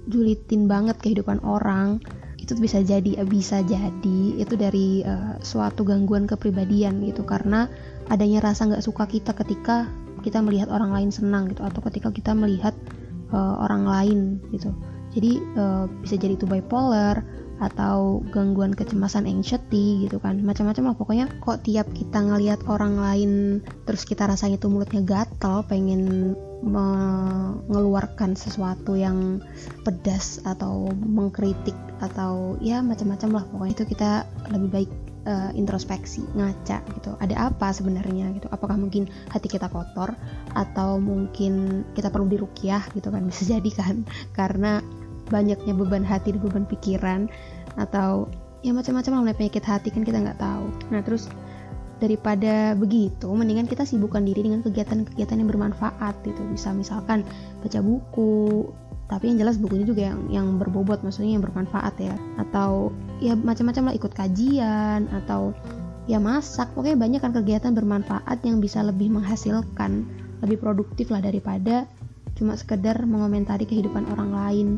julitin 0.08 0.70
banget 0.70 0.96
kehidupan 1.02 1.42
orang 1.44 2.00
itu 2.48 2.56
bisa 2.56 2.80
jadi 2.80 3.20
bisa 3.28 3.60
jadi 3.60 4.20
itu 4.40 4.56
dari 4.56 5.04
uh, 5.04 5.36
suatu 5.44 5.84
gangguan 5.84 6.24
kepribadian 6.24 7.04
gitu. 7.04 7.20
Karena 7.28 7.68
adanya 8.08 8.40
rasa 8.40 8.72
nggak 8.72 8.80
suka 8.80 9.04
kita 9.04 9.36
ketika 9.36 9.84
kita 10.24 10.40
melihat 10.40 10.72
orang 10.72 10.96
lain 10.96 11.12
senang 11.12 11.52
gitu 11.52 11.60
atau 11.60 11.84
ketika 11.84 12.08
kita 12.08 12.32
melihat 12.32 12.72
uh, 13.36 13.60
orang 13.60 13.84
lain 13.84 14.18
gitu. 14.56 14.72
Jadi 15.12 15.44
uh, 15.60 15.84
bisa 16.00 16.16
jadi 16.16 16.40
itu 16.40 16.48
bipolar 16.48 17.20
atau 17.58 18.22
gangguan 18.30 18.74
kecemasan 18.74 19.26
anxiety 19.26 20.06
gitu 20.06 20.22
kan. 20.22 20.42
Macam-macam 20.42 20.92
lah 20.92 20.96
pokoknya 20.96 21.26
kok 21.42 21.66
tiap 21.66 21.90
kita 21.90 22.18
ngelihat 22.22 22.62
orang 22.70 22.98
lain 22.98 23.32
terus 23.86 24.06
kita 24.06 24.26
rasanya 24.26 24.58
tuh 24.62 24.70
mulutnya 24.70 25.02
gatel 25.02 25.66
pengen 25.66 26.34
mengeluarkan 26.58 28.34
sesuatu 28.34 28.98
yang 28.98 29.38
pedas 29.86 30.42
atau 30.42 30.90
mengkritik 30.90 31.76
atau 32.02 32.58
ya 32.58 32.82
macam-macam 32.82 33.42
lah 33.42 33.44
pokoknya. 33.50 33.74
Itu 33.74 33.84
kita 33.86 34.10
lebih 34.50 34.70
baik 34.70 34.90
uh, 35.28 35.50
introspeksi 35.54 36.24
ngaca 36.34 36.78
gitu. 36.96 37.10
Ada 37.20 37.52
apa 37.52 37.70
sebenarnya 37.70 38.32
gitu? 38.34 38.48
Apakah 38.50 38.80
mungkin 38.80 39.06
hati 39.28 39.46
kita 39.46 39.68
kotor 39.68 40.16
atau 40.56 40.96
mungkin 40.98 41.84
kita 41.92 42.08
perlu 42.08 42.26
dirukyah 42.26 42.88
gitu 42.96 43.12
kan? 43.12 43.22
Bisa 43.30 43.58
jadi 43.58 43.70
kan? 43.70 44.08
Karena 44.32 44.80
banyaknya 45.28 45.72
beban 45.76 46.04
hati 46.04 46.34
beban 46.34 46.64
pikiran 46.68 47.28
atau 47.78 48.26
ya 48.64 48.74
macam-macam 48.74 49.22
lah 49.22 49.36
penyakit 49.36 49.64
hati 49.64 49.88
kan 49.94 50.02
kita 50.02 50.18
nggak 50.18 50.40
tahu. 50.40 50.66
Nah 50.90 51.00
terus 51.04 51.30
daripada 51.98 52.78
begitu 52.78 53.26
mendingan 53.26 53.66
kita 53.66 53.82
sibukkan 53.82 54.22
diri 54.22 54.46
dengan 54.46 54.62
kegiatan-kegiatan 54.62 55.36
yang 55.38 55.48
bermanfaat 55.50 56.14
gitu. 56.26 56.42
Bisa 56.50 56.74
misalkan 56.74 57.22
baca 57.62 57.78
buku 57.82 58.70
tapi 59.08 59.32
yang 59.32 59.40
jelas 59.40 59.56
bukunya 59.56 59.88
juga 59.88 60.02
yang 60.12 60.20
yang 60.28 60.46
berbobot 60.60 61.00
maksudnya 61.00 61.38
yang 61.38 61.44
bermanfaat 61.44 61.94
ya. 61.98 62.14
Atau 62.38 62.94
ya 63.22 63.34
macam-macam 63.34 63.92
lah 63.92 63.94
ikut 63.94 64.12
kajian 64.14 65.06
atau 65.24 65.54
ya 66.10 66.18
masak. 66.18 66.70
Pokoknya 66.74 66.98
banyak 66.98 67.20
kan 67.22 67.32
kegiatan 67.34 67.72
bermanfaat 67.74 68.42
yang 68.42 68.58
bisa 68.58 68.82
lebih 68.82 69.10
menghasilkan 69.12 70.06
lebih 70.42 70.62
produktif 70.62 71.10
lah 71.10 71.18
daripada 71.18 71.86
cuma 72.38 72.54
sekedar 72.54 73.02
mengomentari 73.02 73.66
kehidupan 73.66 74.06
orang 74.14 74.30
lain 74.30 74.68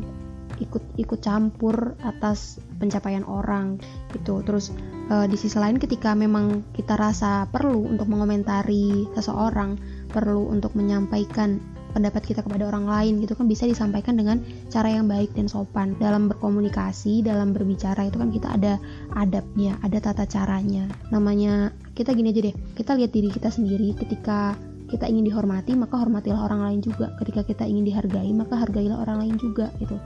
ikut 0.61 0.83
ikut 1.01 1.19
campur 1.19 1.97
atas 2.05 2.61
pencapaian 2.77 3.25
orang 3.25 3.81
gitu. 4.13 4.45
Terus 4.45 4.69
uh, 5.09 5.25
di 5.25 5.35
sisi 5.35 5.57
lain 5.57 5.81
ketika 5.81 6.13
memang 6.13 6.61
kita 6.77 6.93
rasa 6.95 7.49
perlu 7.49 7.89
untuk 7.89 8.05
mengomentari 8.07 9.09
seseorang 9.17 9.75
perlu 10.13 10.47
untuk 10.53 10.77
menyampaikan 10.77 11.57
pendapat 11.91 12.23
kita 12.23 12.39
kepada 12.41 12.71
orang 12.71 12.87
lain 12.87 13.19
gitu 13.19 13.35
kan 13.35 13.51
bisa 13.51 13.67
disampaikan 13.67 14.15
dengan 14.15 14.39
cara 14.71 14.87
yang 14.87 15.11
baik 15.11 15.35
dan 15.35 15.51
sopan. 15.51 15.99
Dalam 15.99 16.31
berkomunikasi 16.31 17.25
dalam 17.25 17.51
berbicara 17.51 18.07
itu 18.07 18.15
kan 18.15 18.31
kita 18.31 18.47
ada 18.55 18.73
adabnya 19.19 19.75
ada 19.83 19.99
tata 19.99 20.23
caranya. 20.23 20.87
Namanya 21.11 21.75
kita 21.97 22.15
gini 22.15 22.31
aja 22.31 22.41
deh 22.47 22.55
kita 22.77 22.95
lihat 22.95 23.11
diri 23.11 23.29
kita 23.29 23.51
sendiri 23.51 23.91
ketika 23.99 24.55
kita 24.91 25.07
ingin 25.07 25.23
dihormati 25.23 25.71
maka 25.75 25.99
hormatilah 25.99 26.47
orang 26.47 26.63
lain 26.63 26.79
juga. 26.79 27.11
Ketika 27.19 27.43
kita 27.43 27.63
ingin 27.67 27.83
dihargai 27.83 28.31
maka 28.31 28.55
hargailah 28.55 29.03
orang 29.03 29.27
lain 29.27 29.35
juga 29.39 29.71
gitu 29.79 29.99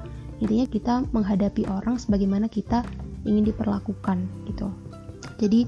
intinya 0.43 0.67
kita 0.67 0.93
menghadapi 1.15 1.67
orang 1.69 1.95
sebagaimana 1.95 2.51
kita 2.51 2.83
ingin 3.23 3.47
diperlakukan 3.47 4.17
gitu. 4.51 4.67
Jadi 5.39 5.67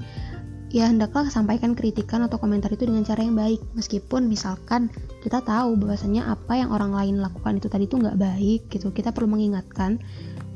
ya 0.68 0.88
hendaklah 0.92 1.32
sampaikan 1.32 1.72
kritikan 1.72 2.20
atau 2.24 2.36
komentar 2.36 2.68
itu 2.72 2.84
dengan 2.84 3.04
cara 3.04 3.24
yang 3.24 3.36
baik. 3.36 3.60
Meskipun 3.76 4.28
misalkan 4.28 4.92
kita 5.24 5.40
tahu 5.40 5.76
bahwasanya 5.80 6.28
apa 6.28 6.60
yang 6.60 6.70
orang 6.72 6.92
lain 6.92 7.20
lakukan 7.20 7.60
itu 7.60 7.68
tadi 7.72 7.88
itu 7.88 7.96
nggak 7.96 8.20
baik 8.20 8.60
gitu. 8.68 8.92
Kita 8.92 9.12
perlu 9.12 9.32
mengingatkan 9.32 10.00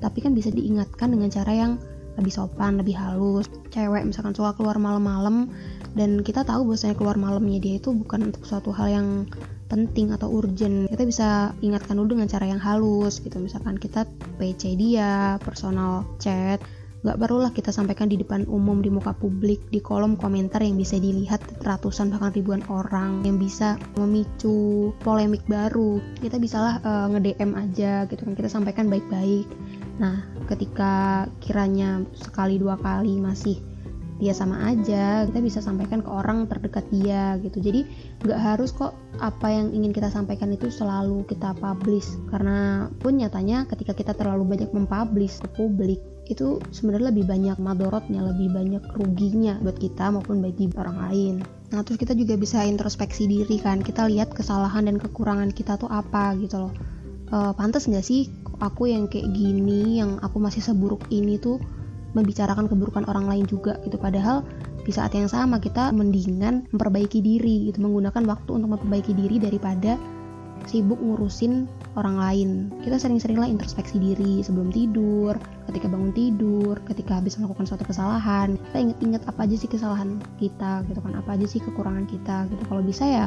tapi 0.02 0.18
kan 0.18 0.34
bisa 0.34 0.50
diingatkan 0.50 1.14
dengan 1.14 1.30
cara 1.30 1.52
yang 1.54 1.72
lebih 2.20 2.32
sopan 2.32 2.76
lebih 2.76 2.96
halus. 2.96 3.48
Cewek 3.72 4.04
misalkan 4.04 4.36
suka 4.36 4.52
keluar 4.52 4.76
malam-malam 4.76 5.48
dan 5.96 6.20
kita 6.20 6.44
tahu 6.44 6.68
bahwasanya 6.68 6.96
keluar 6.96 7.16
malamnya 7.16 7.60
dia 7.60 7.80
itu 7.80 7.92
bukan 7.92 8.32
untuk 8.32 8.44
suatu 8.44 8.72
hal 8.72 8.88
yang 8.92 9.06
penting 9.72 10.12
atau 10.12 10.28
urgent 10.28 10.92
kita 10.92 11.08
bisa 11.08 11.28
ingatkan 11.64 11.96
dulu 11.96 12.20
dengan 12.20 12.28
cara 12.28 12.44
yang 12.44 12.60
halus 12.60 13.24
gitu. 13.24 13.40
Misalkan 13.40 13.80
kita 13.80 14.04
PC 14.36 14.76
dia 14.76 15.40
personal 15.40 16.04
chat 16.20 16.60
nggak 17.02 17.18
perlulah 17.18 17.50
kita 17.50 17.74
sampaikan 17.74 18.06
di 18.06 18.14
depan 18.14 18.46
umum 18.46 18.78
di 18.78 18.86
muka 18.86 19.10
publik 19.10 19.58
di 19.74 19.82
kolom 19.82 20.14
komentar 20.14 20.62
yang 20.62 20.78
bisa 20.78 21.02
dilihat 21.02 21.42
ratusan 21.58 22.14
bahkan 22.14 22.30
ribuan 22.30 22.62
orang 22.70 23.26
yang 23.26 23.42
bisa 23.42 23.74
memicu 23.98 24.94
polemik 25.02 25.42
baru. 25.50 25.98
Kita 26.22 26.38
bisalah 26.38 26.78
uh, 26.78 26.86
eh, 26.86 27.06
nge-DM 27.18 27.50
aja 27.58 28.06
gitu 28.06 28.22
kan 28.22 28.38
kita 28.38 28.46
sampaikan 28.46 28.86
baik-baik. 28.86 29.50
Nah 29.98 30.22
ketika 30.46 31.26
kiranya 31.42 32.06
sekali 32.14 32.62
dua 32.62 32.78
kali 32.78 33.18
masih 33.18 33.71
dia 34.20 34.36
sama 34.36 34.68
aja 34.68 35.24
kita 35.28 35.40
bisa 35.40 35.60
sampaikan 35.64 36.04
ke 36.04 36.10
orang 36.10 36.44
terdekat 36.50 36.84
dia 36.92 37.36
gitu 37.40 37.62
jadi 37.62 37.86
nggak 38.24 38.40
harus 38.40 38.72
kok 38.74 38.92
apa 39.20 39.48
yang 39.48 39.72
ingin 39.72 39.92
kita 39.94 40.12
sampaikan 40.12 40.52
itu 40.52 40.68
selalu 40.68 41.24
kita 41.28 41.56
publish 41.56 42.16
karena 42.28 42.88
pun 43.00 43.16
nyatanya 43.16 43.64
ketika 43.68 43.92
kita 43.96 44.12
terlalu 44.12 44.56
banyak 44.56 44.70
mempublish 44.72 45.40
ke 45.40 45.48
publik 45.56 46.00
itu 46.30 46.62
sebenarnya 46.70 47.10
lebih 47.10 47.26
banyak 47.26 47.58
madorotnya, 47.58 48.22
lebih 48.22 48.54
banyak 48.54 48.84
ruginya 48.94 49.58
buat 49.58 49.74
kita 49.74 50.14
maupun 50.14 50.38
bagi 50.38 50.70
orang 50.78 50.96
lain. 51.10 51.34
Nah, 51.74 51.82
terus 51.82 51.98
kita 51.98 52.14
juga 52.14 52.38
bisa 52.38 52.62
introspeksi 52.62 53.26
diri 53.26 53.58
kan, 53.58 53.82
kita 53.82 54.06
lihat 54.06 54.30
kesalahan 54.30 54.86
dan 54.86 55.02
kekurangan 55.02 55.50
kita 55.50 55.74
tuh 55.80 55.90
apa 55.90 56.38
gitu 56.38 56.68
loh. 56.68 56.72
E, 57.26 57.38
pantas 57.58 57.90
nggak 57.90 58.06
sih 58.06 58.30
aku 58.62 58.92
yang 58.92 59.10
kayak 59.10 59.34
gini, 59.34 59.98
yang 59.98 60.22
aku 60.22 60.38
masih 60.38 60.62
seburuk 60.62 61.10
ini 61.10 61.42
tuh 61.42 61.58
membicarakan 62.12 62.68
keburukan 62.68 63.04
orang 63.08 63.28
lain 63.28 63.44
juga 63.48 63.76
gitu. 63.84 63.96
Padahal 63.96 64.44
di 64.82 64.92
saat 64.92 65.14
yang 65.14 65.30
sama 65.30 65.62
kita 65.62 65.94
mendingan 65.94 66.66
memperbaiki 66.74 67.22
diri 67.22 67.70
gitu, 67.70 67.82
menggunakan 67.82 68.22
waktu 68.26 68.50
untuk 68.56 68.78
memperbaiki 68.78 69.12
diri 69.14 69.38
daripada 69.38 69.96
sibuk 70.66 70.98
ngurusin 71.02 71.66
orang 71.98 72.16
lain. 72.18 72.48
Kita 72.86 72.98
sering-seringlah 72.98 73.50
introspeksi 73.50 73.98
diri 73.98 74.42
sebelum 74.46 74.70
tidur, 74.70 75.34
ketika 75.66 75.90
bangun 75.90 76.14
tidur, 76.14 76.78
ketika 76.86 77.18
habis 77.18 77.34
melakukan 77.38 77.66
suatu 77.66 77.84
kesalahan. 77.86 78.54
Kita 78.70 78.78
ingat-ingat 78.78 79.22
apa 79.26 79.40
aja 79.42 79.56
sih 79.58 79.70
kesalahan 79.70 80.22
kita 80.38 80.86
gitu 80.86 81.00
kan, 81.02 81.18
apa 81.18 81.30
aja 81.34 81.46
sih 81.50 81.60
kekurangan 81.62 82.06
kita 82.06 82.46
gitu. 82.50 82.62
Kalau 82.66 82.82
bisa 82.82 83.04
ya 83.06 83.26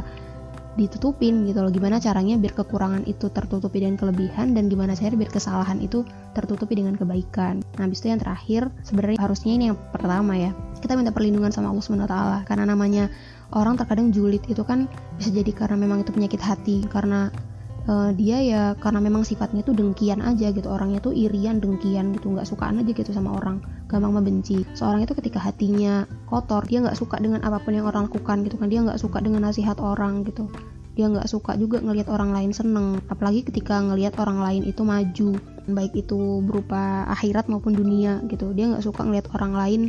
ditutupin 0.75 1.47
gitu 1.47 1.63
loh. 1.63 1.71
Gimana 1.71 1.97
caranya 2.03 2.35
biar 2.35 2.53
kekurangan 2.53 3.07
itu 3.07 3.31
tertutupi 3.31 3.83
dengan 3.83 3.95
kelebihan 3.95 4.55
dan 4.55 4.67
gimana 4.67 4.95
cara 4.95 5.15
biar 5.15 5.31
kesalahan 5.31 5.79
itu 5.79 6.03
tertutupi 6.35 6.79
dengan 6.79 6.99
kebaikan. 6.99 7.63
Nah 7.79 7.83
habis 7.87 8.03
itu 8.03 8.11
yang 8.11 8.21
terakhir 8.21 8.67
sebenarnya 8.83 9.19
harusnya 9.19 9.51
ini 9.55 9.71
yang 9.71 9.77
pertama 9.91 10.35
ya. 10.35 10.51
Kita 10.83 10.99
minta 10.99 11.15
perlindungan 11.15 11.49
sama 11.55 11.71
Allah 11.71 12.07
Taala. 12.07 12.39
Karena 12.43 12.67
namanya 12.67 13.07
orang 13.55 13.79
terkadang 13.79 14.11
julid 14.11 14.43
itu 14.51 14.61
kan 14.67 14.91
bisa 15.15 15.31
jadi 15.31 15.51
karena 15.55 15.79
memang 15.79 16.03
itu 16.03 16.11
penyakit 16.11 16.43
hati 16.43 16.83
karena 16.91 17.31
uh, 17.89 18.11
dia 18.13 18.37
ya 18.41 18.63
karena 18.77 18.99
memang 19.01 19.25
sifatnya 19.25 19.61
tuh 19.61 19.77
dengkian 19.77 20.21
aja 20.21 20.51
gitu. 20.51 20.67
Orangnya 20.69 21.01
tuh 21.01 21.13
irian 21.13 21.61
dengkian 21.61 22.13
gitu. 22.17 22.33
Nggak 22.33 22.49
sukaan 22.49 22.81
aja 22.81 22.91
gitu 22.91 23.11
sama 23.13 23.37
orang. 23.37 23.61
Gampang 23.87 24.13
membenci. 24.17 24.65
Seorang 24.73 25.05
itu 25.05 25.13
ketika 25.17 25.41
hatinya 25.41 26.09
kotor 26.29 26.65
dia 26.65 26.81
nggak 26.81 26.97
suka 26.97 27.21
dengan 27.21 27.41
apa 27.45 27.61
pun 27.61 27.73
yang 27.77 27.85
orang 27.89 28.09
lakukan 28.09 28.45
gitu 28.45 28.55
kan. 28.57 28.67
Dia 28.69 28.81
nggak 28.85 28.99
suka 28.99 29.17
dengan 29.21 29.47
nasihat 29.47 29.77
orang 29.81 30.25
gitu. 30.25 30.49
Dia 30.95 31.11
nggak 31.11 31.27
suka 31.27 31.59
juga 31.59 31.83
ngelihat 31.83 32.07
orang 32.09 32.31
lain 32.31 32.51
seneng. 32.55 33.03
Apalagi 33.11 33.43
ketika 33.45 33.81
ngelihat 33.83 34.15
orang 34.17 34.39
lain 34.41 34.63
itu 34.63 34.81
maju 34.81 35.29
baik 35.65 35.97
itu 35.97 36.45
berupa 36.45 37.09
akhirat 37.09 37.49
maupun 37.51 37.75
dunia 37.75 38.21
gitu. 38.31 38.53
Dia 38.55 38.71
nggak 38.71 38.85
suka 38.85 39.03
ngelihat 39.03 39.27
orang 39.35 39.53
lain 39.53 39.81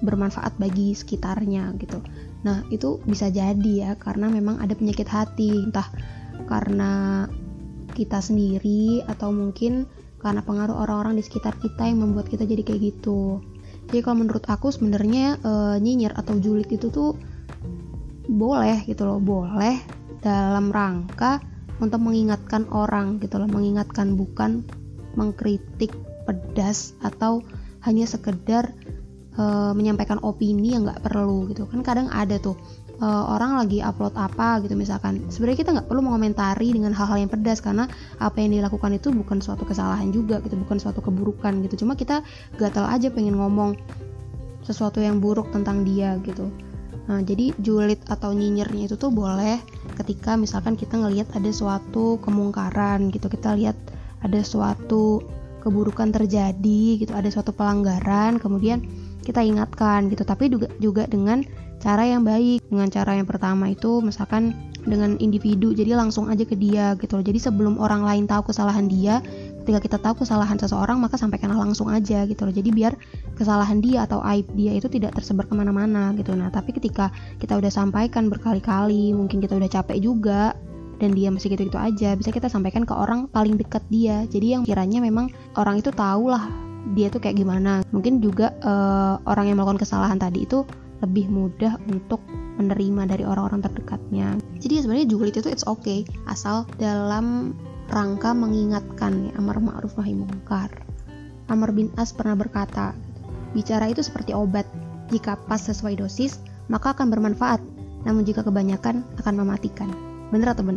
bermanfaat 0.00 0.56
bagi 0.56 0.96
sekitarnya 0.96 1.76
gitu. 1.76 2.00
Nah, 2.40 2.64
itu 2.72 3.04
bisa 3.04 3.28
jadi 3.28 3.72
ya 3.76 3.90
karena 4.00 4.32
memang 4.32 4.56
ada 4.56 4.72
penyakit 4.72 5.04
hati, 5.04 5.60
entah 5.60 5.84
karena 6.48 7.26
kita 7.92 8.22
sendiri 8.22 9.04
atau 9.04 9.34
mungkin 9.34 9.84
karena 10.20 10.44
pengaruh 10.44 10.76
orang-orang 10.76 11.16
di 11.16 11.24
sekitar 11.24 11.56
kita 11.58 11.88
yang 11.88 12.04
membuat 12.04 12.28
kita 12.28 12.44
jadi 12.44 12.62
kayak 12.64 12.80
gitu. 12.92 13.40
Jadi 13.90 14.00
kalau 14.04 14.22
menurut 14.22 14.44
aku 14.46 14.70
sebenarnya 14.70 15.40
e, 15.40 15.52
nyinyir 15.82 16.14
atau 16.14 16.38
julid 16.38 16.68
itu 16.70 16.92
tuh 16.92 17.16
boleh 18.30 18.86
gitu 18.86 19.08
loh, 19.08 19.18
boleh 19.18 19.80
dalam 20.22 20.70
rangka 20.70 21.42
untuk 21.80 21.98
mengingatkan 22.04 22.68
orang 22.70 23.18
gitu 23.18 23.40
loh, 23.40 23.48
mengingatkan 23.48 24.14
bukan 24.14 24.62
mengkritik 25.18 25.90
pedas 26.28 26.94
atau 27.02 27.42
hanya 27.82 28.04
sekedar 28.04 28.70
uh, 29.40 29.72
menyampaikan 29.72 30.20
opini 30.20 30.76
yang 30.76 30.86
nggak 30.86 31.02
perlu 31.02 31.48
gitu 31.50 31.64
kan 31.66 31.80
kadang 31.80 32.08
ada 32.12 32.36
tuh 32.36 32.54
uh, 33.00 33.24
orang 33.34 33.64
lagi 33.64 33.80
upload 33.80 34.14
apa 34.14 34.60
gitu 34.64 34.76
misalkan. 34.76 35.24
Sebenarnya 35.32 35.58
kita 35.64 35.70
nggak 35.76 35.88
perlu 35.88 36.04
mengomentari 36.04 36.70
dengan 36.70 36.92
hal-hal 36.92 37.18
yang 37.26 37.32
pedas 37.32 37.58
karena 37.64 37.88
apa 38.20 38.36
yang 38.38 38.54
dilakukan 38.54 38.94
itu 38.94 39.10
bukan 39.10 39.40
suatu 39.40 39.64
kesalahan 39.64 40.12
juga 40.12 40.38
gitu 40.44 40.54
bukan 40.60 40.78
suatu 40.78 41.00
keburukan 41.00 41.64
gitu. 41.66 41.84
Cuma 41.84 41.96
kita 41.96 42.22
gatal 42.60 42.86
aja 42.86 43.08
pengen 43.10 43.40
ngomong 43.40 43.74
sesuatu 44.62 45.00
yang 45.00 45.18
buruk 45.18 45.48
tentang 45.50 45.82
dia 45.82 46.20
gitu. 46.22 46.52
Nah 47.08 47.24
jadi 47.24 47.50
julid 47.58 47.98
atau 48.06 48.30
nyinyirnya 48.30 48.92
itu 48.92 48.94
tuh 48.94 49.10
boleh 49.10 49.58
ketika 49.98 50.38
misalkan 50.38 50.78
kita 50.78 50.94
ngelihat 50.94 51.26
ada 51.34 51.50
suatu 51.50 52.22
kemungkaran 52.22 53.10
gitu 53.10 53.26
kita 53.26 53.56
lihat 53.58 53.74
ada 54.22 54.44
suatu 54.46 55.24
keburukan 55.64 56.12
terjadi 56.12 57.02
gitu 57.02 57.12
ada 57.12 57.26
suatu 57.28 57.50
pelanggaran 57.50 58.38
kemudian 58.38 58.84
kita 59.24 59.42
ingatkan 59.42 60.08
gitu. 60.12 60.22
Tapi 60.22 60.52
juga 60.52 60.68
juga 60.78 61.04
dengan 61.08 61.42
cara 61.80 62.04
yang 62.04 62.22
baik 62.22 62.60
dengan 62.68 62.92
cara 62.92 63.16
yang 63.16 63.24
pertama 63.24 63.72
itu 63.72 64.04
misalkan 64.04 64.52
dengan 64.84 65.16
individu 65.20 65.76
jadi 65.76 65.92
langsung 65.96 66.28
aja 66.28 66.44
ke 66.44 66.56
dia 66.56 66.96
gitu 67.00 67.20
loh. 67.20 67.24
Jadi 67.24 67.40
sebelum 67.40 67.80
orang 67.80 68.04
lain 68.04 68.24
tahu 68.28 68.52
kesalahan 68.52 68.88
dia 68.88 69.24
ketika 69.64 69.80
kita 69.80 69.96
tahu 70.00 70.24
kesalahan 70.24 70.56
seseorang 70.56 71.00
maka 71.00 71.20
sampaikanlah 71.20 71.56
langsung 71.56 71.88
aja 71.92 72.24
gitu 72.28 72.44
loh. 72.44 72.54
Jadi 72.54 72.68
biar 72.72 72.92
kesalahan 73.36 73.80
dia 73.80 74.04
atau 74.04 74.20
aib 74.24 74.48
dia 74.56 74.76
itu 74.76 74.88
tidak 74.92 75.16
tersebar 75.16 75.48
ke 75.48 75.54
mana-mana 75.56 76.12
gitu. 76.16 76.32
Nah 76.36 76.52
tapi 76.52 76.76
ketika 76.76 77.12
kita 77.40 77.56
udah 77.56 77.72
sampaikan 77.72 78.28
berkali-kali 78.28 79.12
mungkin 79.16 79.40
kita 79.40 79.56
udah 79.56 79.68
capek 79.68 80.00
juga 80.00 80.52
dan 81.00 81.16
dia 81.16 81.32
masih 81.32 81.56
gitu-gitu 81.56 81.80
aja 81.80 82.12
bisa 82.12 82.28
kita 82.28 82.52
sampaikan 82.52 82.84
ke 82.84 82.92
orang 82.92 83.28
paling 83.32 83.56
dekat 83.56 83.80
dia. 83.88 84.28
Jadi 84.28 84.52
yang 84.56 84.62
kiranya 84.68 85.00
memang 85.00 85.32
orang 85.56 85.80
itu 85.80 85.88
tahu 85.92 86.28
lah 86.28 86.44
dia 86.96 87.12
tuh 87.12 87.20
kayak 87.20 87.40
gimana. 87.40 87.84
Mungkin 87.92 88.20
juga 88.24 88.52
uh, 88.64 89.20
orang 89.28 89.48
yang 89.52 89.56
melakukan 89.60 89.80
kesalahan 89.80 90.16
tadi 90.16 90.44
itu 90.48 90.64
lebih 91.00 91.32
mudah 91.32 91.80
untuk 91.88 92.20
menerima 92.60 93.08
dari 93.08 93.24
orang-orang 93.24 93.64
terdekatnya. 93.64 94.36
Jadi 94.60 94.84
sebenarnya 94.84 95.08
julid 95.08 95.34
itu 95.34 95.48
it's 95.48 95.64
okay 95.64 96.04
asal 96.28 96.68
dalam 96.76 97.56
rangka 97.90 98.36
mengingatkan 98.36 99.28
ya 99.28 99.32
amar 99.40 99.58
ma'ruf 99.58 99.96
nahi 99.96 100.14
mungkar. 100.14 100.70
Amr 101.50 101.74
bin 101.74 101.90
As 101.98 102.14
pernah 102.14 102.38
berkata 102.38 102.94
bicara 103.56 103.90
itu 103.90 104.04
seperti 104.04 104.36
obat. 104.36 104.68
Jika 105.10 105.34
pas 105.50 105.58
sesuai 105.58 105.98
dosis 105.98 106.38
maka 106.70 106.94
akan 106.94 107.10
bermanfaat. 107.10 107.58
Namun 108.06 108.22
jika 108.22 108.46
kebanyakan 108.46 109.02
akan 109.18 109.34
mematikan. 109.34 109.90
Bener 110.30 110.54
atau 110.54 110.62
bener 110.62 110.68